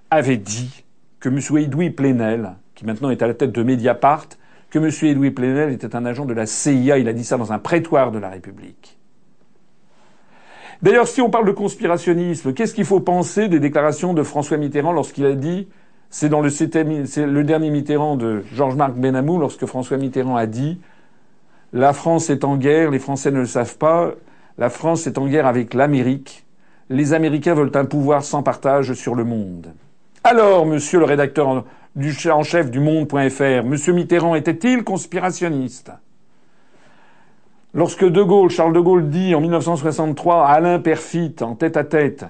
avait 0.09 0.37
dit 0.37 0.83
que 1.19 1.29
M. 1.29 1.39
Edoui 1.57 1.89
Plenel, 1.89 2.55
qui 2.75 2.85
maintenant 2.85 3.09
est 3.09 3.21
à 3.21 3.27
la 3.27 3.33
tête 3.33 3.51
de 3.51 3.63
Mediapart, 3.63 4.27
que 4.69 4.79
M. 4.79 4.89
Edoui 5.09 5.31
Plenel 5.31 5.71
était 5.71 5.95
un 5.95 6.05
agent 6.05 6.25
de 6.25 6.33
la 6.33 6.45
CIA. 6.45 6.97
Il 6.97 7.07
a 7.07 7.13
dit 7.13 7.23
ça 7.23 7.37
dans 7.37 7.53
un 7.53 7.59
prétoire 7.59 8.11
de 8.11 8.19
la 8.19 8.29
République. 8.29 8.97
D'ailleurs, 10.83 11.07
si 11.07 11.21
on 11.21 11.29
parle 11.29 11.45
de 11.45 11.53
conspirationnisme, 11.53 12.53
qu'est-ce 12.53 12.73
qu'il 12.73 12.83
faut 12.83 12.99
penser 12.99 13.47
des 13.47 13.61
déclarations 13.61 14.13
de 14.13 14.21
François 14.21 14.57
Mitterrand 14.57 14.91
lorsqu'il 14.91 15.25
a 15.25 15.31
dit, 15.31 15.69
c'est 16.09 16.27
dans 16.27 16.41
le, 16.41 16.49
c'est 16.49 16.75
le 16.75 17.43
dernier 17.45 17.69
Mitterrand 17.69 18.17
de 18.17 18.43
Georges-Marc 18.53 18.95
Benamou, 18.95 19.39
lorsque 19.39 19.65
François 19.65 19.95
Mitterrand 19.95 20.35
a 20.35 20.45
dit, 20.45 20.81
la 21.71 21.93
France 21.93 22.29
est 22.29 22.43
en 22.43 22.57
guerre, 22.57 22.91
les 22.91 22.99
Français 22.99 23.31
ne 23.31 23.39
le 23.39 23.45
savent 23.45 23.77
pas, 23.77 24.11
la 24.57 24.69
France 24.69 25.07
est 25.07 25.17
en 25.17 25.25
guerre 25.25 25.47
avec 25.47 25.73
l'Amérique, 25.73 26.45
les 26.89 27.13
Américains 27.13 27.53
veulent 27.53 27.71
un 27.75 27.85
pouvoir 27.85 28.25
sans 28.25 28.43
partage 28.43 28.91
sur 28.91 29.15
le 29.15 29.23
monde. 29.23 29.71
Alors, 30.25 30.65
monsieur 30.65 30.99
le 30.99 31.05
rédacteur 31.05 31.63
en 32.29 32.43
chef 32.43 32.69
du 32.69 32.81
Monde.fr, 32.81 33.63
monsieur 33.63 33.93
Mitterrand 33.93 34.35
était-il 34.35 34.83
conspirationniste? 34.83 35.93
Lorsque 37.75 38.05
De 38.05 38.21
Gaulle, 38.21 38.51
Charles 38.51 38.73
de 38.73 38.79
Gaulle 38.79 39.09
dit 39.09 39.33
en 39.33 39.41
1963 39.41 40.45
à 40.45 40.51
Alain 40.51 40.79
Perfit 40.79 41.35
en 41.41 41.55
tête 41.55 41.75
à 41.75 41.83
tête, 41.83 42.23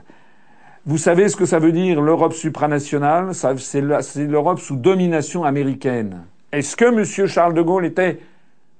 vous 0.86 0.98
savez 0.98 1.28
ce 1.28 1.36
que 1.36 1.46
ça 1.46 1.60
veut 1.60 1.74
dire 1.74 2.00
l'Europe 2.00 2.32
supranationale? 2.32 3.34
C'est 3.34 3.82
l'Europe 3.82 4.60
sous 4.60 4.78
domination 4.78 5.44
américaine. 5.44 6.24
Est-ce 6.54 6.78
que 6.78 6.86
M. 6.86 7.28
Charles 7.28 7.54
de 7.54 7.62
Gaulle 7.62 7.86
était 7.86 8.20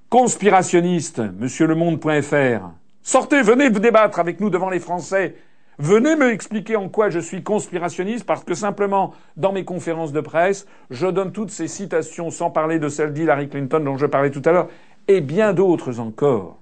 conspirationniste, 0.10 1.22
Monsieur 1.38 1.68
Le 1.68 1.76
Monde.fr 1.76 2.72
Sortez, 3.02 3.42
venez 3.42 3.68
vous 3.68 3.80
débattre 3.80 4.20
avec 4.20 4.40
nous 4.40 4.50
devant 4.50 4.70
les 4.70 4.80
Français. 4.80 5.36
Venez 5.80 6.16
me 6.16 6.32
expliquer 6.32 6.76
en 6.76 6.88
quoi 6.88 7.10
je 7.10 7.20
suis 7.20 7.42
conspirationniste 7.42 8.26
parce 8.26 8.44
que 8.44 8.54
simplement, 8.54 9.14
dans 9.36 9.52
mes 9.52 9.66
conférences 9.66 10.14
de 10.14 10.22
presse, 10.22 10.68
je 10.92 11.08
donne 11.08 11.32
toutes 11.32 11.50
ces 11.50 11.68
citations 11.68 12.30
sans 12.30 12.52
parler 12.52 12.80
de 12.80 12.90
celle 12.90 13.12
d'Hillary 13.12 13.50
Clinton 13.50 13.80
dont 13.80 13.98
je 13.98 14.06
parlais 14.06 14.30
tout 14.30 14.42
à 14.46 14.52
l'heure 14.52 14.70
et 15.08 15.22
bien 15.22 15.54
d'autres 15.54 16.00
encore. 16.00 16.58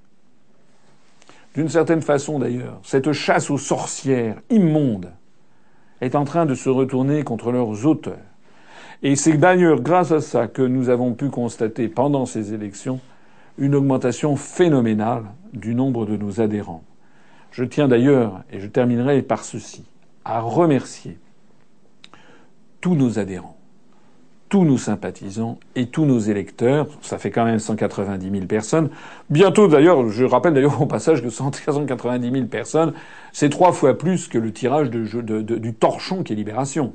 D'une 1.55 1.69
certaine 1.69 2.01
façon 2.01 2.39
d'ailleurs, 2.39 2.79
cette 2.83 3.11
chasse 3.11 3.49
aux 3.49 3.57
sorcières 3.57 4.41
immonde 4.49 5.11
est 5.99 6.15
en 6.15 6.25
train 6.25 6.45
de 6.45 6.55
se 6.55 6.69
retourner 6.69 7.23
contre 7.23 7.51
leurs 7.51 7.85
auteurs. 7.85 8.17
Et 9.03 9.15
c'est 9.15 9.37
d'ailleurs 9.37 9.81
grâce 9.81 10.11
à 10.11 10.21
ça 10.21 10.47
que 10.47 10.61
nous 10.61 10.89
avons 10.89 11.13
pu 11.13 11.29
constater 11.29 11.87
pendant 11.87 12.25
ces 12.25 12.53
élections 12.53 12.99
une 13.57 13.75
augmentation 13.75 14.35
phénoménale 14.35 15.25
du 15.53 15.75
nombre 15.75 16.05
de 16.05 16.15
nos 16.15 16.39
adhérents. 16.39 16.83
Je 17.51 17.63
tiens 17.63 17.87
d'ailleurs, 17.87 18.43
et 18.51 18.59
je 18.59 18.67
terminerai 18.67 19.21
par 19.21 19.43
ceci, 19.43 19.83
à 20.23 20.39
remercier 20.39 21.19
tous 22.79 22.95
nos 22.95 23.19
adhérents 23.19 23.60
tous 24.51 24.65
nos 24.65 24.77
sympathisants 24.77 25.59
et 25.77 25.85
tous 25.85 26.03
nos 26.03 26.19
électeurs. 26.19 26.85
Ça 27.01 27.17
fait 27.17 27.31
quand 27.31 27.45
même 27.45 27.57
190 27.57 28.29
000 28.29 28.45
personnes. 28.47 28.89
Bientôt, 29.29 29.69
d'ailleurs, 29.69 30.09
je 30.09 30.25
rappelle 30.25 30.53
d'ailleurs 30.53 30.81
au 30.81 30.85
passage 30.85 31.23
que 31.23 31.29
190 31.29 32.31
000 32.31 32.45
personnes, 32.47 32.91
c'est 33.31 33.49
trois 33.49 33.71
fois 33.71 33.97
plus 33.97 34.27
que 34.27 34.37
le 34.37 34.51
tirage 34.51 34.89
du 34.89 35.73
torchon 35.73 36.23
qui 36.23 36.33
est 36.33 36.35
Libération. 36.35 36.91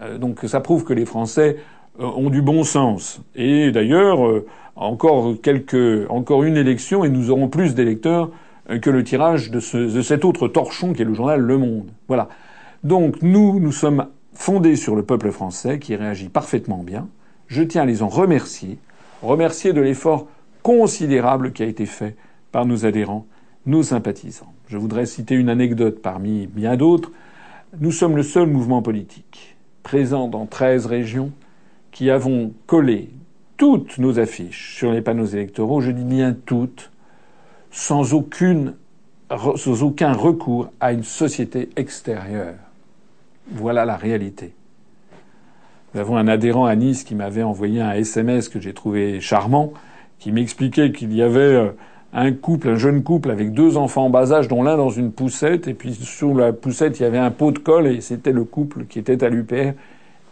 Euh, 0.00 0.16
donc 0.16 0.40
ça 0.46 0.60
prouve 0.60 0.84
que 0.84 0.94
les 0.94 1.04
Français 1.04 1.58
euh, 2.00 2.04
ont 2.04 2.30
du 2.30 2.40
bon 2.40 2.64
sens. 2.64 3.20
Et 3.36 3.70
d'ailleurs, 3.70 4.26
euh, 4.26 4.46
encore 4.74 5.34
quelques, 5.42 6.10
encore 6.10 6.42
une 6.42 6.56
élection 6.56 7.04
et 7.04 7.10
nous 7.10 7.30
aurons 7.30 7.48
plus 7.48 7.74
d'électeurs 7.74 8.30
que 8.80 8.88
le 8.88 9.04
tirage 9.04 9.50
de, 9.50 9.58
de 9.58 10.00
cet 10.00 10.24
autre 10.24 10.48
torchon 10.48 10.94
qui 10.94 11.02
est 11.02 11.04
le 11.04 11.12
journal 11.12 11.38
Le 11.38 11.58
Monde. 11.58 11.90
Voilà. 12.08 12.30
Donc 12.82 13.20
nous, 13.20 13.60
nous 13.60 13.72
sommes 13.72 14.06
fondés 14.34 14.76
sur 14.76 14.96
le 14.96 15.02
peuple 15.02 15.30
français 15.30 15.78
qui 15.78 15.96
réagit 15.96 16.28
parfaitement 16.28 16.82
bien. 16.82 17.08
Je 17.46 17.62
tiens 17.62 17.82
à 17.82 17.86
les 17.86 18.02
en 18.02 18.08
remercier, 18.08 18.78
remercier 19.22 19.72
de 19.72 19.80
l'effort 19.80 20.26
considérable 20.62 21.52
qui 21.52 21.62
a 21.62 21.66
été 21.66 21.86
fait 21.86 22.16
par 22.52 22.66
nos 22.66 22.86
adhérents, 22.86 23.26
nos 23.66 23.82
sympathisants. 23.82 24.52
Je 24.68 24.78
voudrais 24.78 25.06
citer 25.06 25.34
une 25.34 25.48
anecdote 25.48 26.00
parmi 26.02 26.46
bien 26.46 26.76
d'autres. 26.76 27.12
Nous 27.80 27.92
sommes 27.92 28.16
le 28.16 28.22
seul 28.22 28.48
mouvement 28.48 28.82
politique 28.82 29.56
présent 29.82 30.26
dans 30.28 30.46
13 30.46 30.86
régions 30.86 31.30
qui 31.92 32.10
avons 32.10 32.52
collé 32.66 33.10
toutes 33.56 33.98
nos 33.98 34.18
affiches 34.18 34.76
sur 34.76 34.90
les 34.90 35.00
panneaux 35.00 35.26
électoraux, 35.26 35.80
je 35.80 35.92
dis 35.92 36.02
bien 36.02 36.34
toutes, 36.44 36.90
sans, 37.70 38.02
sans 38.02 39.82
aucun 39.82 40.12
recours 40.12 40.70
à 40.80 40.92
une 40.92 41.04
société 41.04 41.68
extérieure. 41.76 42.63
Voilà 43.52 43.84
la 43.84 43.96
réalité. 43.96 44.54
Nous 45.94 46.00
avons 46.00 46.16
un 46.16 46.28
adhérent 46.28 46.64
à 46.64 46.74
Nice 46.74 47.04
qui 47.04 47.14
m'avait 47.14 47.42
envoyé 47.42 47.80
un 47.80 47.92
SMS 47.92 48.48
que 48.48 48.60
j'ai 48.60 48.72
trouvé 48.72 49.20
charmant, 49.20 49.72
qui 50.18 50.32
m'expliquait 50.32 50.92
qu'il 50.92 51.14
y 51.14 51.22
avait 51.22 51.40
euh, 51.40 51.70
un 52.12 52.32
couple, 52.32 52.70
un 52.70 52.76
jeune 52.76 53.02
couple 53.02 53.30
avec 53.30 53.52
deux 53.52 53.76
enfants 53.76 54.06
en 54.06 54.10
bas 54.10 54.32
âge, 54.32 54.48
dont 54.48 54.62
l'un 54.62 54.76
dans 54.76 54.90
une 54.90 55.12
poussette, 55.12 55.68
et 55.68 55.74
puis 55.74 55.94
sous 55.94 56.36
la 56.36 56.52
poussette 56.52 56.98
il 56.98 57.02
y 57.02 57.06
avait 57.06 57.18
un 57.18 57.30
pot 57.30 57.52
de 57.52 57.58
colle, 57.58 57.86
et 57.86 58.00
c'était 58.00 58.32
le 58.32 58.44
couple 58.44 58.86
qui 58.86 58.98
était 58.98 59.22
à 59.22 59.28
l'UPR, 59.28 59.74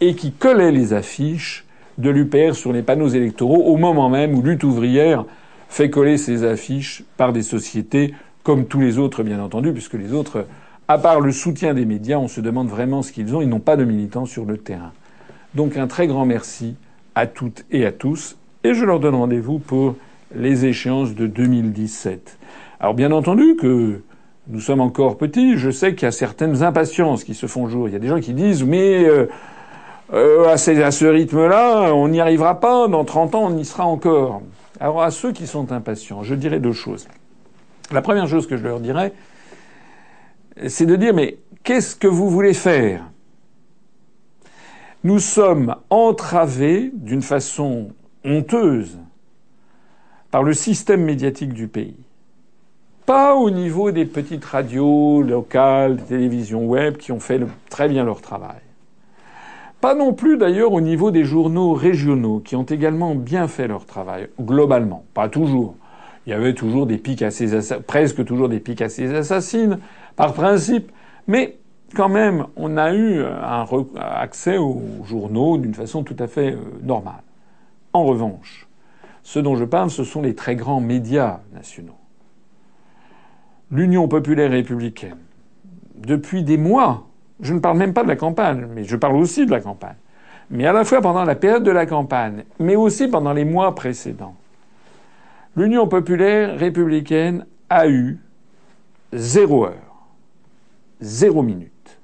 et 0.00 0.14
qui 0.14 0.32
collait 0.32 0.72
les 0.72 0.94
affiches 0.94 1.64
de 1.98 2.10
l'UPR 2.10 2.54
sur 2.54 2.72
les 2.72 2.82
panneaux 2.82 3.08
électoraux 3.08 3.64
au 3.66 3.76
moment 3.76 4.08
même 4.08 4.34
où 4.34 4.42
Lutte 4.42 4.64
ouvrière 4.64 5.26
fait 5.68 5.90
coller 5.90 6.16
ses 6.16 6.44
affiches 6.44 7.04
par 7.16 7.32
des 7.32 7.42
sociétés 7.42 8.14
comme 8.42 8.66
tous 8.66 8.80
les 8.80 8.98
autres, 8.98 9.22
bien 9.22 9.40
entendu, 9.40 9.72
puisque 9.72 9.94
les 9.94 10.12
autres, 10.12 10.46
à 10.88 10.98
part 10.98 11.20
le 11.20 11.32
soutien 11.32 11.74
des 11.74 11.84
médias, 11.84 12.18
on 12.18 12.28
se 12.28 12.40
demande 12.40 12.68
vraiment 12.68 13.02
ce 13.02 13.12
qu'ils 13.12 13.34
ont. 13.34 13.40
Ils 13.40 13.48
n'ont 13.48 13.60
pas 13.60 13.76
de 13.76 13.84
militants 13.84 14.26
sur 14.26 14.44
le 14.44 14.58
terrain. 14.58 14.92
Donc 15.54 15.76
un 15.76 15.86
très 15.86 16.06
grand 16.06 16.24
merci 16.24 16.76
à 17.14 17.26
toutes 17.26 17.64
et 17.70 17.84
à 17.84 17.92
tous, 17.92 18.36
et 18.64 18.74
je 18.74 18.84
leur 18.84 19.00
donne 19.00 19.14
rendez-vous 19.14 19.58
pour 19.58 19.96
les 20.34 20.64
échéances 20.64 21.14
de 21.14 21.26
2017. 21.26 22.38
Alors 22.80 22.94
bien 22.94 23.12
entendu 23.12 23.56
que 23.56 24.00
nous 24.48 24.60
sommes 24.60 24.80
encore 24.80 25.18
petits, 25.18 25.56
je 25.56 25.70
sais 25.70 25.94
qu'il 25.94 26.04
y 26.04 26.08
a 26.08 26.12
certaines 26.12 26.62
impatiences 26.62 27.22
qui 27.24 27.34
se 27.34 27.46
font 27.46 27.68
jour. 27.68 27.88
Il 27.88 27.92
y 27.92 27.96
a 27.96 27.98
des 27.98 28.08
gens 28.08 28.20
qui 28.20 28.32
disent 28.32 28.64
mais 28.64 29.04
euh, 29.04 29.26
euh, 30.12 30.48
à, 30.48 30.56
ce 30.56 31.04
rythme-là, 31.04 31.94
on 31.94 32.08
n'y 32.08 32.20
arrivera 32.20 32.60
pas. 32.60 32.88
Dans 32.88 33.04
30 33.04 33.34
ans, 33.34 33.44
on 33.46 33.56
y 33.56 33.64
sera 33.64 33.86
encore. 33.86 34.42
Alors 34.80 35.02
à 35.02 35.10
ceux 35.10 35.32
qui 35.32 35.46
sont 35.46 35.70
impatients, 35.70 36.22
je 36.22 36.34
dirais 36.34 36.60
deux 36.60 36.72
choses. 36.72 37.06
La 37.92 38.02
première 38.02 38.26
chose 38.26 38.46
que 38.46 38.56
je 38.56 38.64
leur 38.64 38.80
dirais, 38.80 39.12
c'est 40.66 40.86
de 40.86 40.96
dire 40.96 41.14
mais 41.14 41.38
qu'est-ce 41.62 41.96
que 41.96 42.08
vous 42.08 42.30
voulez 42.30 42.54
faire? 42.54 43.04
Nous 45.04 45.18
sommes 45.18 45.74
entravés 45.90 46.90
d'une 46.94 47.22
façon 47.22 47.90
honteuse 48.24 48.98
par 50.30 50.42
le 50.42 50.54
système 50.54 51.02
médiatique 51.02 51.52
du 51.52 51.68
pays. 51.68 51.96
Pas 53.04 53.34
au 53.34 53.50
niveau 53.50 53.90
des 53.90 54.06
petites 54.06 54.44
radios 54.44 55.22
locales, 55.22 55.96
des 55.96 56.04
télévisions 56.04 56.64
web 56.66 56.96
qui 56.96 57.10
ont 57.10 57.18
fait 57.18 57.40
très 57.68 57.88
bien 57.88 58.04
leur 58.04 58.20
travail. 58.20 58.60
Pas 59.80 59.96
non 59.96 60.12
plus 60.12 60.38
d'ailleurs 60.38 60.72
au 60.72 60.80
niveau 60.80 61.10
des 61.10 61.24
journaux 61.24 61.72
régionaux 61.72 62.38
qui 62.38 62.54
ont 62.54 62.62
également 62.62 63.16
bien 63.16 63.48
fait 63.48 63.66
leur 63.66 63.84
travail, 63.84 64.28
globalement. 64.40 65.04
Pas 65.14 65.28
toujours. 65.28 65.74
Il 66.26 66.30
y 66.30 66.32
avait 66.32 66.54
toujours 66.54 66.86
des 66.86 66.98
pics 66.98 67.22
assez 67.22 67.48
presque 67.86 68.24
toujours 68.24 68.48
des 68.48 68.60
pics 68.60 68.82
assez 68.82 69.12
assassines, 69.14 69.78
par 70.16 70.34
principe. 70.34 70.92
Mais 71.26 71.58
quand 71.94 72.08
même, 72.08 72.46
on 72.56 72.76
a 72.76 72.92
eu 72.92 73.22
un 73.22 73.66
accès 73.96 74.56
aux 74.56 74.82
journaux 75.04 75.58
d'une 75.58 75.74
façon 75.74 76.04
tout 76.04 76.16
à 76.18 76.26
fait 76.26 76.52
euh, 76.52 76.58
normale. 76.82 77.22
En 77.92 78.04
revanche, 78.04 78.68
ce 79.22 79.38
dont 79.38 79.56
je 79.56 79.64
parle, 79.64 79.90
ce 79.90 80.04
sont 80.04 80.22
les 80.22 80.34
très 80.34 80.56
grands 80.56 80.80
médias 80.80 81.40
nationaux. 81.52 81.96
L'Union 83.70 84.08
populaire 84.08 84.50
républicaine, 84.50 85.16
depuis 85.96 86.42
des 86.42 86.56
mois, 86.56 87.06
je 87.40 87.54
ne 87.54 87.60
parle 87.60 87.78
même 87.78 87.94
pas 87.94 88.02
de 88.02 88.08
la 88.08 88.16
campagne, 88.16 88.66
mais 88.74 88.84
je 88.84 88.96
parle 88.96 89.16
aussi 89.16 89.46
de 89.46 89.50
la 89.50 89.60
campagne. 89.60 89.96
Mais 90.50 90.66
à 90.66 90.72
la 90.72 90.84
fois 90.84 91.00
pendant 91.00 91.24
la 91.24 91.34
période 91.34 91.64
de 91.64 91.70
la 91.70 91.86
campagne, 91.86 92.44
mais 92.58 92.76
aussi 92.76 93.08
pendant 93.08 93.32
les 93.32 93.44
mois 93.44 93.74
précédents, 93.74 94.34
l'Union 95.56 95.86
populaire 95.86 96.58
républicaine 96.58 97.46
a 97.68 97.88
eu 97.88 98.18
zéro 99.12 99.66
heure, 99.66 100.06
zéro 101.00 101.42
minute, 101.42 102.00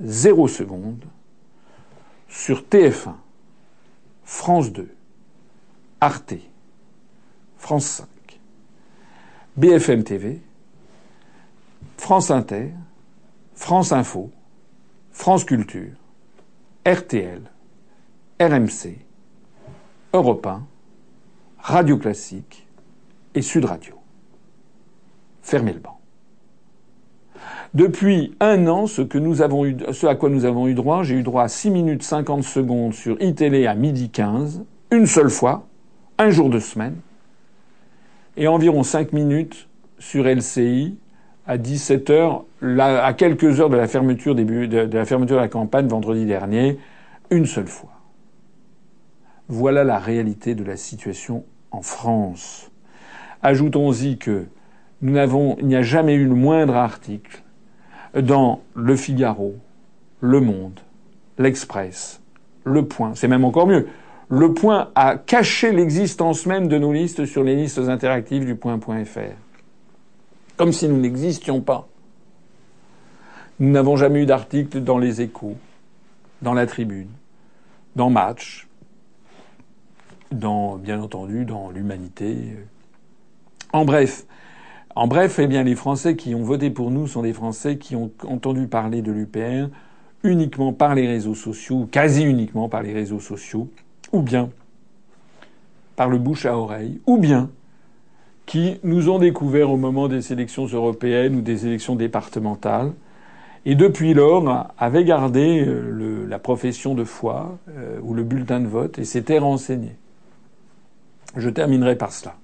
zéro 0.00 0.46
seconde 0.48 1.04
sur 2.28 2.62
TF1, 2.62 3.14
France 4.24 4.72
2, 4.72 4.94
Arte, 6.00 6.34
France 7.56 7.86
5, 7.86 8.40
BFM 9.56 10.04
TV, 10.04 10.40
France 11.96 12.30
Inter, 12.30 12.70
France 13.54 13.92
Info, 13.92 14.30
France 15.10 15.44
Culture, 15.44 15.92
RTL, 16.86 17.42
RMC, 18.38 18.98
Europe 20.12 20.46
1, 20.46 20.66
Radio 21.58 21.96
Classique 21.96 22.65
et 23.36 23.42
Sud 23.42 23.66
Radio. 23.66 23.94
Fermez 25.42 25.72
le 25.72 25.78
banc. 25.78 26.00
Depuis 27.74 28.34
un 28.40 28.66
an, 28.66 28.86
ce, 28.86 29.02
que 29.02 29.18
nous 29.18 29.42
avons 29.42 29.66
eu, 29.66 29.76
à 30.02 30.14
quoi 30.14 30.30
nous 30.30 30.46
avons 30.46 30.66
eu 30.66 30.74
droit, 30.74 31.02
j'ai 31.02 31.14
eu 31.14 31.22
droit 31.22 31.42
à 31.42 31.48
6 31.48 31.70
minutes 31.70 32.02
50 32.02 32.42
secondes 32.42 32.94
sur 32.94 33.20
iTélé 33.20 33.66
à 33.66 33.74
midi 33.74 34.08
15, 34.08 34.64
une 34.90 35.06
seule 35.06 35.28
fois, 35.28 35.66
un 36.18 36.30
jour 36.30 36.48
de 36.48 36.58
semaine, 36.58 36.96
et 38.38 38.48
environ 38.48 38.82
5 38.82 39.12
minutes 39.12 39.68
sur 39.98 40.24
LCI 40.24 40.96
à 41.46 41.58
17 41.58 42.10
heures, 42.10 42.44
à 42.78 43.12
quelques 43.12 43.60
heures 43.60 43.70
de, 43.70 43.76
la 43.76 43.86
fermeture 43.86 44.34
de 44.34 45.34
la 45.34 45.48
campagne 45.48 45.86
vendredi 45.86 46.24
dernier, 46.24 46.78
une 47.30 47.46
seule 47.46 47.68
fois. 47.68 47.90
Voilà 49.48 49.84
la 49.84 49.98
réalité 49.98 50.54
de 50.54 50.64
la 50.64 50.76
situation 50.76 51.44
en 51.70 51.82
France. 51.82 52.70
Ajoutons-y 53.46 54.18
que 54.18 54.46
nous 55.02 55.12
n'avons, 55.12 55.56
il 55.60 55.68
n'y 55.68 55.76
a 55.76 55.82
jamais 55.82 56.14
eu 56.14 56.26
le 56.26 56.34
moindre 56.34 56.74
article 56.74 57.44
dans 58.20 58.60
Le 58.74 58.96
Figaro, 58.96 59.54
Le 60.20 60.40
Monde, 60.40 60.80
L'Express, 61.38 62.20
Le 62.64 62.84
Point. 62.86 63.14
C'est 63.14 63.28
même 63.28 63.44
encore 63.44 63.68
mieux. 63.68 63.86
Le 64.28 64.52
Point 64.52 64.90
a 64.96 65.16
caché 65.16 65.70
l'existence 65.70 66.44
même 66.46 66.66
de 66.66 66.76
nos 66.76 66.92
listes 66.92 67.24
sur 67.24 67.44
les 67.44 67.54
listes 67.54 67.78
interactives 67.78 68.44
du 68.44 68.56
point.fr 68.56 69.36
comme 70.56 70.72
si 70.72 70.88
nous 70.88 70.98
n'existions 70.98 71.60
pas. 71.60 71.86
Nous 73.60 73.70
n'avons 73.70 73.96
jamais 73.96 74.22
eu 74.22 74.26
d'article 74.26 74.80
dans 74.80 74.98
les 74.98 75.20
échos, 75.20 75.56
dans 76.42 76.54
la 76.54 76.66
tribune, 76.66 77.10
dans 77.94 78.10
Match, 78.10 78.66
dans, 80.32 80.76
bien 80.78 81.00
entendu, 81.00 81.44
dans 81.44 81.70
l'humanité. 81.70 82.56
En 83.72 83.84
bref, 83.84 84.24
eh 85.38 85.46
bien, 85.46 85.62
les 85.62 85.74
Français 85.74 86.16
qui 86.16 86.34
ont 86.34 86.42
voté 86.42 86.70
pour 86.70 86.90
nous 86.90 87.06
sont 87.06 87.22
des 87.22 87.32
Français 87.32 87.76
qui 87.76 87.96
ont 87.96 88.10
entendu 88.26 88.66
parler 88.66 89.02
de 89.02 89.12
l'UPR 89.12 89.68
uniquement 90.22 90.72
par 90.72 90.94
les 90.94 91.06
réseaux 91.06 91.34
sociaux, 91.34 91.88
quasi 91.90 92.24
uniquement 92.24 92.68
par 92.68 92.82
les 92.82 92.92
réseaux 92.92 93.20
sociaux, 93.20 93.68
ou 94.12 94.22
bien 94.22 94.50
par 95.94 96.08
le 96.08 96.18
bouche 96.18 96.46
à 96.46 96.56
oreille, 96.56 97.00
ou 97.06 97.18
bien 97.18 97.50
qui 98.44 98.78
nous 98.84 99.08
ont 99.08 99.18
découvert 99.18 99.70
au 99.70 99.76
moment 99.76 100.08
des 100.08 100.32
élections 100.32 100.66
européennes 100.66 101.36
ou 101.36 101.40
des 101.40 101.66
élections 101.66 101.96
départementales, 101.96 102.92
et 103.64 103.74
depuis 103.74 104.14
lors 104.14 104.68
avaient 104.78 105.04
gardé 105.04 105.64
euh, 105.66 106.24
la 106.28 106.38
profession 106.38 106.94
de 106.94 107.02
foi 107.02 107.58
euh, 107.68 107.98
ou 108.02 108.14
le 108.14 108.22
bulletin 108.22 108.60
de 108.60 108.68
vote 108.68 108.98
et 108.98 109.04
s'étaient 109.04 109.40
renseignés. 109.40 109.96
Je 111.36 111.50
terminerai 111.50 111.96
par 111.96 112.12
cela. 112.12 112.36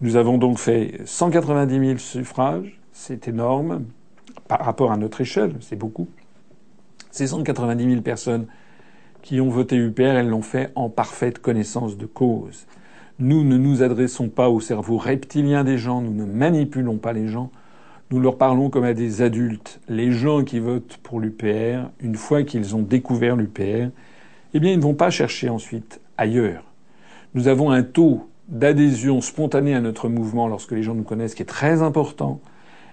Nous 0.00 0.14
avons 0.14 0.38
donc 0.38 0.58
fait 0.58 1.00
190 1.06 1.86
000 1.86 1.98
suffrages, 1.98 2.78
c'est 2.92 3.26
énorme 3.26 3.84
par 4.46 4.60
rapport 4.60 4.92
à 4.92 4.96
notre 4.96 5.20
échelle, 5.20 5.56
c'est 5.60 5.74
beaucoup. 5.74 6.06
Ces 7.10 7.26
190 7.26 7.84
000 7.90 8.02
personnes 8.02 8.46
qui 9.22 9.40
ont 9.40 9.48
voté 9.48 9.74
UPR, 9.74 10.02
elles 10.02 10.28
l'ont 10.28 10.42
fait 10.42 10.70
en 10.76 10.88
parfaite 10.88 11.40
connaissance 11.40 11.98
de 11.98 12.06
cause. 12.06 12.66
Nous 13.18 13.42
ne 13.42 13.56
nous 13.56 13.82
adressons 13.82 14.28
pas 14.28 14.48
au 14.48 14.60
cerveau 14.60 14.98
reptilien 14.98 15.64
des 15.64 15.78
gens, 15.78 16.00
nous 16.00 16.12
ne 16.12 16.24
manipulons 16.24 16.98
pas 16.98 17.12
les 17.12 17.26
gens, 17.26 17.50
nous 18.12 18.20
leur 18.20 18.38
parlons 18.38 18.70
comme 18.70 18.84
à 18.84 18.94
des 18.94 19.20
adultes. 19.20 19.80
Les 19.88 20.12
gens 20.12 20.44
qui 20.44 20.60
votent 20.60 20.98
pour 21.02 21.18
l'UPR, 21.18 21.90
une 22.00 22.14
fois 22.14 22.44
qu'ils 22.44 22.76
ont 22.76 22.82
découvert 22.82 23.34
l'UPR, 23.34 23.90
eh 24.54 24.60
bien, 24.60 24.70
ils 24.70 24.78
ne 24.78 24.82
vont 24.82 24.94
pas 24.94 25.10
chercher 25.10 25.48
ensuite 25.48 26.00
ailleurs. 26.16 26.62
Nous 27.34 27.48
avons 27.48 27.72
un 27.72 27.82
taux 27.82 28.27
d'adhésion 28.48 29.20
spontanée 29.20 29.74
à 29.74 29.80
notre 29.80 30.08
mouvement 30.08 30.48
lorsque 30.48 30.72
les 30.72 30.82
gens 30.82 30.94
nous 30.94 31.04
connaissent 31.04 31.34
qui 31.34 31.42
est 31.42 31.46
très 31.46 31.82
important. 31.82 32.40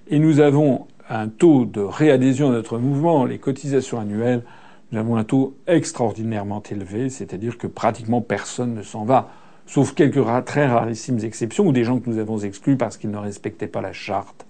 Et 0.08 0.20
nous 0.20 0.40
avons 0.40 0.88
un 1.10 1.28
taux 1.28 1.66
de 1.66 1.82
réadhésion 1.82 2.50
à 2.50 2.52
notre 2.52 2.78
mouvement, 2.78 3.26
les 3.26 3.38
cotisations 3.38 4.00
annuelles, 4.00 4.44
nous 4.92 5.00
avons 5.00 5.16
un 5.16 5.24
taux 5.24 5.56
extraordinairement 5.68 6.62
élevé, 6.70 7.10
c'est-à-dire 7.10 7.58
que 7.58 7.68
pratiquement 7.68 8.22
personne 8.22 8.76
ne 8.76 8.82
s'en 8.82 9.04
va, 9.04 9.30
sauf 9.66 9.94
quelques 9.94 10.24
très 10.46 10.68
rarissimes 10.68 11.20
exceptions 11.24 11.68
ou 11.68 11.72
des 11.72 11.84
gens 11.84 12.00
que 12.00 12.10
nous 12.10 12.20
avons 12.20 12.38
exclus 12.40 12.78
parce 12.78 12.98
qu'ils 12.98 13.12
ne 13.12 13.18
respectaient 13.18 13.68
pas 13.68 13.82
la 13.82 13.94
charte. 13.94 14.46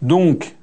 Donc, 0.00 0.56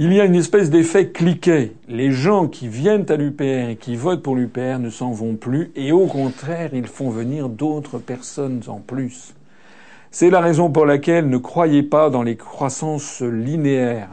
il 0.00 0.12
y 0.12 0.20
a 0.20 0.24
une 0.24 0.36
espèce 0.36 0.70
d'effet 0.70 1.08
cliquet. 1.08 1.72
Les 1.88 2.12
gens 2.12 2.46
qui 2.46 2.68
viennent 2.68 3.10
à 3.10 3.16
l'UPR 3.16 3.70
et 3.70 3.76
qui 3.76 3.96
votent 3.96 4.22
pour 4.22 4.36
l'UPR 4.36 4.78
ne 4.78 4.90
s'en 4.90 5.10
vont 5.10 5.34
plus 5.34 5.72
et 5.74 5.90
au 5.90 6.06
contraire, 6.06 6.70
ils 6.72 6.86
font 6.86 7.10
venir 7.10 7.48
d'autres 7.48 7.98
personnes 7.98 8.62
en 8.68 8.78
plus. 8.78 9.34
C'est 10.12 10.30
la 10.30 10.40
raison 10.40 10.70
pour 10.70 10.86
laquelle 10.86 11.28
ne 11.28 11.36
croyez 11.36 11.82
pas 11.82 12.10
dans 12.10 12.22
les 12.22 12.36
croissances 12.36 13.22
linéaires. 13.22 14.08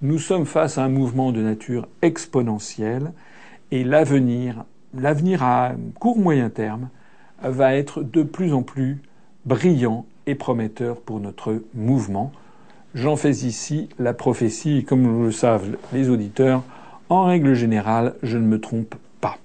Nous 0.00 0.18
sommes 0.18 0.46
face 0.46 0.78
à 0.78 0.84
un 0.84 0.88
mouvement 0.88 1.32
de 1.32 1.42
nature 1.42 1.86
exponentielle 2.00 3.12
et 3.70 3.84
l'avenir, 3.84 4.64
l'avenir 4.94 5.42
à 5.42 5.72
court 6.00 6.18
moyen 6.18 6.48
terme, 6.48 6.88
va 7.42 7.74
être 7.74 8.02
de 8.02 8.22
plus 8.22 8.54
en 8.54 8.62
plus 8.62 9.02
brillant 9.44 10.06
et 10.26 10.34
prometteur 10.34 10.98
pour 11.02 11.20
notre 11.20 11.60
mouvement. 11.74 12.32
J'en 12.96 13.16
fais 13.16 13.30
ici 13.30 13.90
la 13.98 14.14
prophétie, 14.14 14.78
et 14.78 14.82
comme 14.82 15.24
le 15.24 15.30
savent 15.30 15.76
les 15.92 16.08
auditeurs, 16.08 16.62
en 17.10 17.24
règle 17.24 17.52
générale, 17.52 18.14
je 18.22 18.38
ne 18.38 18.46
me 18.46 18.58
trompe 18.58 18.94
pas. 19.20 19.36